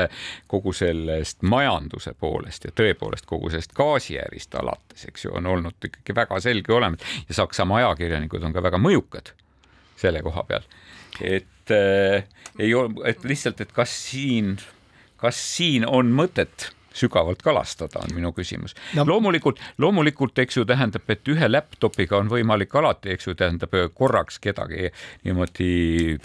[0.48, 6.16] kogu sellest majanduse poolest ja tõepoolest kogu sellest gaasiärist alates, eks ju, on olnud ikkagi
[6.16, 9.34] väga selge olemas ja Saksamaa ajakirjanikud on ka väga mõjukad
[10.00, 10.68] selle koha peal.
[11.22, 12.24] et äh,
[12.60, 14.58] ei ole, et lihtsalt, et kas siin,
[15.18, 18.76] kas siin on mõtet sügavalt kalastada, on minu küsimus.
[18.98, 19.06] No..
[19.08, 24.40] loomulikult, loomulikult, eks ju, tähendab, et ühe laptopiga on võimalik alati, eks ju, tähendab korraks
[24.44, 24.90] kedagi
[25.28, 25.70] niimoodi,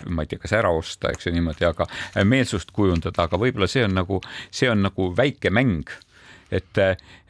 [0.09, 1.89] ma ei tea, kas ära osta, eks ju niimoodi, aga
[2.25, 4.21] meelsust kujundada, aga võib-olla see on nagu,
[4.55, 5.93] see on nagu väike mäng.
[6.55, 6.79] Et,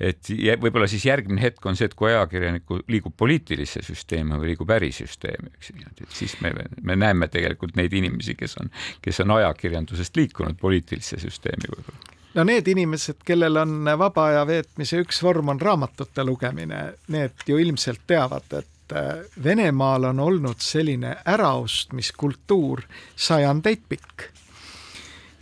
[0.03, 0.29] et
[0.61, 5.55] võib-olla siis järgmine hetk on see, et kui ajakirjanik liigub poliitilisse süsteemi või liigub ärisüsteemi,
[5.55, 8.73] eks ju, et siis me, me näeme tegelikult neid inimesi, kes on,
[9.05, 15.01] kes on ajakirjandusest liikunud poliitilisse süsteemi võib-olla no need inimesed, kellel on vaba aja veetmise
[15.05, 21.17] üks vorm on raamatute lugemine, need ju ilmselt teavad, et äh, Venemaal on olnud selline
[21.25, 22.85] äraostmiskultuur
[23.17, 24.31] sajandeid pikk.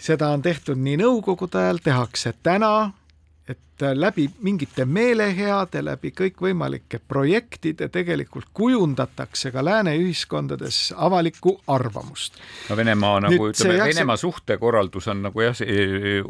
[0.03, 2.90] seda on tehtud nii nõukogude ajal, tehakse täna
[3.49, 12.39] et äh, läbi mingite meeleheade, läbi kõikvõimalike projektide tegelikult kujundatakse ka lääne ühiskondades avalikku arvamust.
[12.70, 14.28] no Venemaa nagu Nüüd ütleme, Venemaa see...
[14.28, 16.22] suhtekorraldus on nagu jah, see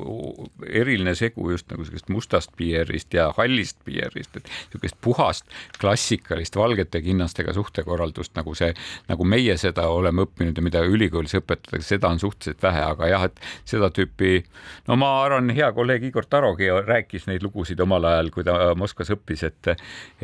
[0.68, 5.44] eriline segu just nagu sellisest mustast PR-ist ja hallist PR-ist, et niisugust puhast
[5.80, 8.72] klassikalist valgete kinnastega suhtekorraldust, nagu see,
[9.08, 13.26] nagu meie seda oleme õppinud ja mida ülikoolis õpetatakse, seda on suhteliselt vähe, aga jah,
[13.30, 14.42] et seda tüüpi,
[14.88, 19.12] no ma arvan, hea kolleeg Igor Tarogi rääkis neid lugusid omal ajal, kui ta Moskvas
[19.14, 19.72] õppis, et,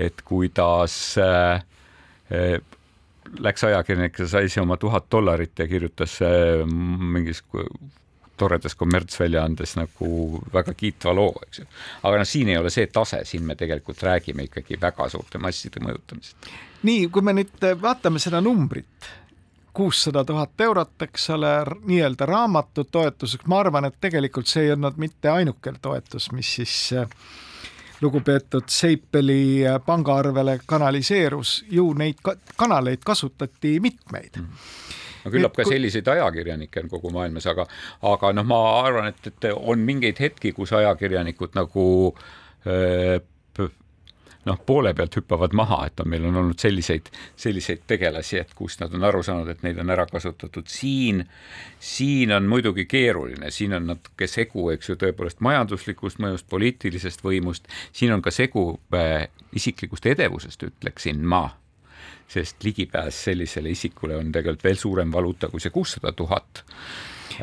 [0.09, 2.59] et kuidas äh,
[3.39, 7.45] läks ajakirjanikele, sai see oma tuhat dollarit ja kirjutas äh, mingis
[8.39, 11.69] toredas kommertsväljaandes nagu väga kiitva loo, eks ju.
[12.07, 15.83] aga noh, siin ei ole see tase, siin me tegelikult räägime ikkagi väga suurte masside
[15.85, 16.51] mõjutamisest.
[16.89, 19.11] nii, kui me nüüd vaatame seda numbrit,
[19.73, 21.53] kuussada tuhat eurot, eks ole,
[21.85, 26.75] nii-öelda raamatu toetuseks, ma arvan, et tegelikult see ei olnud mitte ainuke toetus, mis siis
[26.99, 27.09] äh,
[28.01, 34.41] lugupeetud Seipeli äh, pangaarvele kanaliseerus, ju neid ka kanaleid kasutati mitmeid.
[34.43, 34.87] Mm
[35.25, 37.66] no küllap ka selliseid ajakirjanikke on kogu maailmas, aga,
[38.09, 41.89] aga noh, ma arvan, et, et on mingeid hetki, kus ajakirjanikud nagu
[42.66, 43.19] öö, äh,
[44.47, 48.78] noh, poole pealt hüppavad maha, et on, meil on olnud selliseid, selliseid tegelasi, et kus
[48.80, 50.66] nad on aru saanud, et neid on ära kasutatud.
[50.70, 51.24] siin,
[51.80, 57.68] siin on muidugi keeruline, siin on natuke segu, eks ju, tõepoolest majanduslikust mõjust, poliitilisest võimust,
[57.93, 61.49] siin on ka segu äh, isiklikust edevusest, ütleksin ma
[62.28, 66.61] sest ligipääs sellisele isikule on tegelikult veel suurem valuuta kui see kuussada tuhat,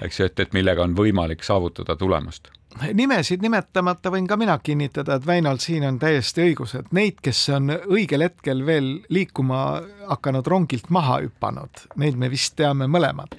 [0.02, 2.52] eks ju, et, et millega on võimalik saavutada tulemust.
[2.76, 7.46] Nimesid nimetamata võin ka mina kinnitada, et Väinol siin on täiesti õigus, et neid, kes
[7.56, 9.62] on õigel hetkel veel liikuma
[10.10, 13.38] hakanud rongilt maha hüpanud, neid me vist teame mõlemad.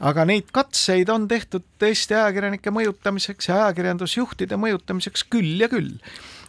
[0.00, 5.98] aga neid katseid on tehtud Eesti ajakirjanike mõjutamiseks ja ajakirjandusjuhtide mõjutamiseks küll ja küll.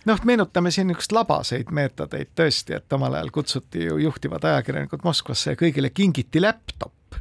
[0.06, 5.52] Noh, meenutame siin niisuguseid labaseid meetodeid tõesti, et omal ajal kutsuti ju juhtivad ajakirjanikud Moskvasse
[5.52, 7.18] ja kõigile kingiti laptop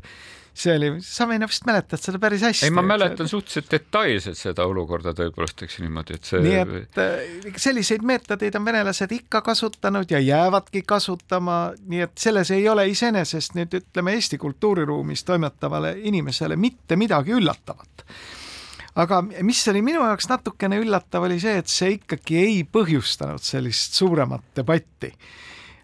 [0.55, 2.67] see oli, sa võin vist mäletad seda päris hästi.
[2.67, 3.35] ei, ma mäletan see...
[3.35, 6.43] suhteliselt detailselt seda olukorda tõepoolest, eks niimoodi, et see.
[6.45, 12.51] nii et äh, selliseid meetodeid on venelased ikka kasutanud ja jäävadki kasutama, nii et selles
[12.57, 18.07] ei ole iseenesest nüüd ütleme Eesti kultuuriruumis toimetavale inimesele mitte midagi üllatavat
[19.01, 23.97] aga mis oli minu jaoks natukene üllatav, oli see, et see ikkagi ei põhjustanud sellist
[23.99, 25.13] suuremat debatti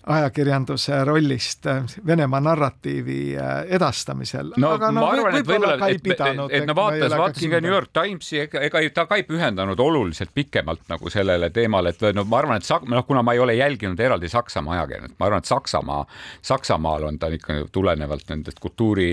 [0.06, 4.52] ajakirjanduse rollist äh, Venemaa narratiivi äh, edastamisel.
[4.56, 7.72] no aga no, ma arvan, et võib-olla, et, et, et no vaatas, vaatasin ka New
[7.72, 12.26] York Timesi, ega, ega ta ka ei pühendanud oluliselt pikemalt nagu sellele teemale, et no
[12.30, 15.42] ma arvan, et Sak-, noh, kuna ma ei ole jälginud eraldi Saksamaa ajakirjandust, ma arvan,
[15.42, 16.06] et Saksamaa,
[16.52, 19.10] Saksamaal on ta ikka tulenevalt nendest kultuuri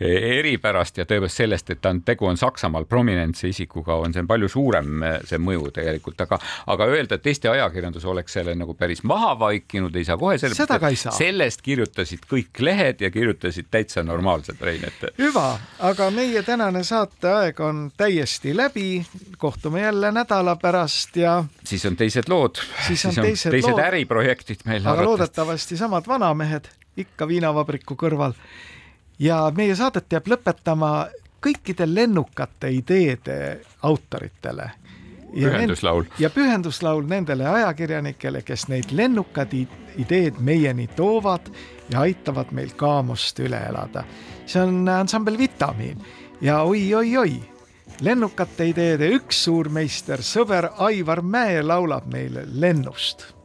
[0.00, 4.48] eripärast ja tõepoolest sellest, et ta on, tegu on Saksamaal prominentse isikuga, on see palju
[4.52, 6.38] suurem see mõju tegelikult, aga,
[6.72, 10.58] aga öelda, et Eesti ajakirjandus oleks selle nagu päris maha vaikinud, ei saa kohe selle,
[10.58, 11.14] seda ka ei saa.
[11.16, 15.08] sellest kirjutasid kõik lehed ja kirjutasid täitsa normaalselt, Rein, et.
[15.20, 15.48] hüva,
[15.88, 19.00] aga meie tänane saateaeg on täiesti läbi,
[19.38, 21.38] kohtume jälle nädala pärast ja.
[21.64, 22.60] siis on teised lood.
[22.86, 23.84] siis on, siis on teised, teised lood.
[23.88, 24.82] äriprojektid meil.
[24.82, 25.08] aga arvates.
[25.08, 28.36] loodetavasti samad vanamehed ikka viinavabriku kõrval
[29.18, 30.90] ja meie saadet jääb lõpetama
[31.44, 34.70] kõikide lennukate ideede autoritele.
[35.34, 36.04] pühenduslaul.
[36.18, 39.52] ja pühenduslaul nendele ajakirjanikele, kes neid lennukad
[39.96, 41.50] ideed meieni toovad
[41.90, 44.04] ja aitavad meil kaamust üle elada.
[44.46, 46.02] see on ansambel Vitamiin
[46.40, 47.40] ja oi-oi-oi,
[48.00, 53.35] lennukate ideede üks suurmeister, sõber Aivar Mäe laulab meile lennust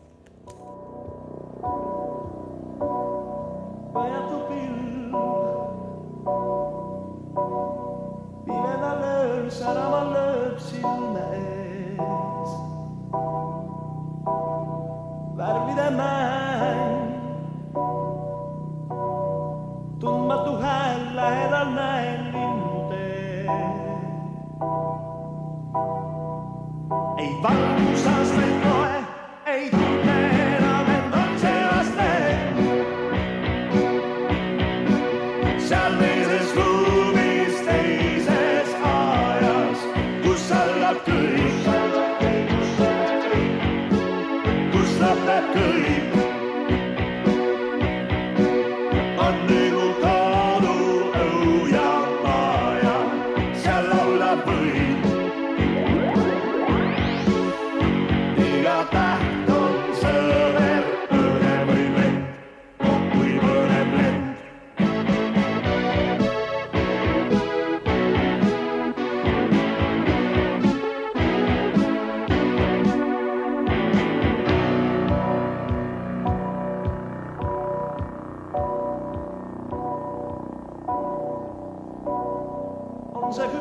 [83.31, 83.60] vous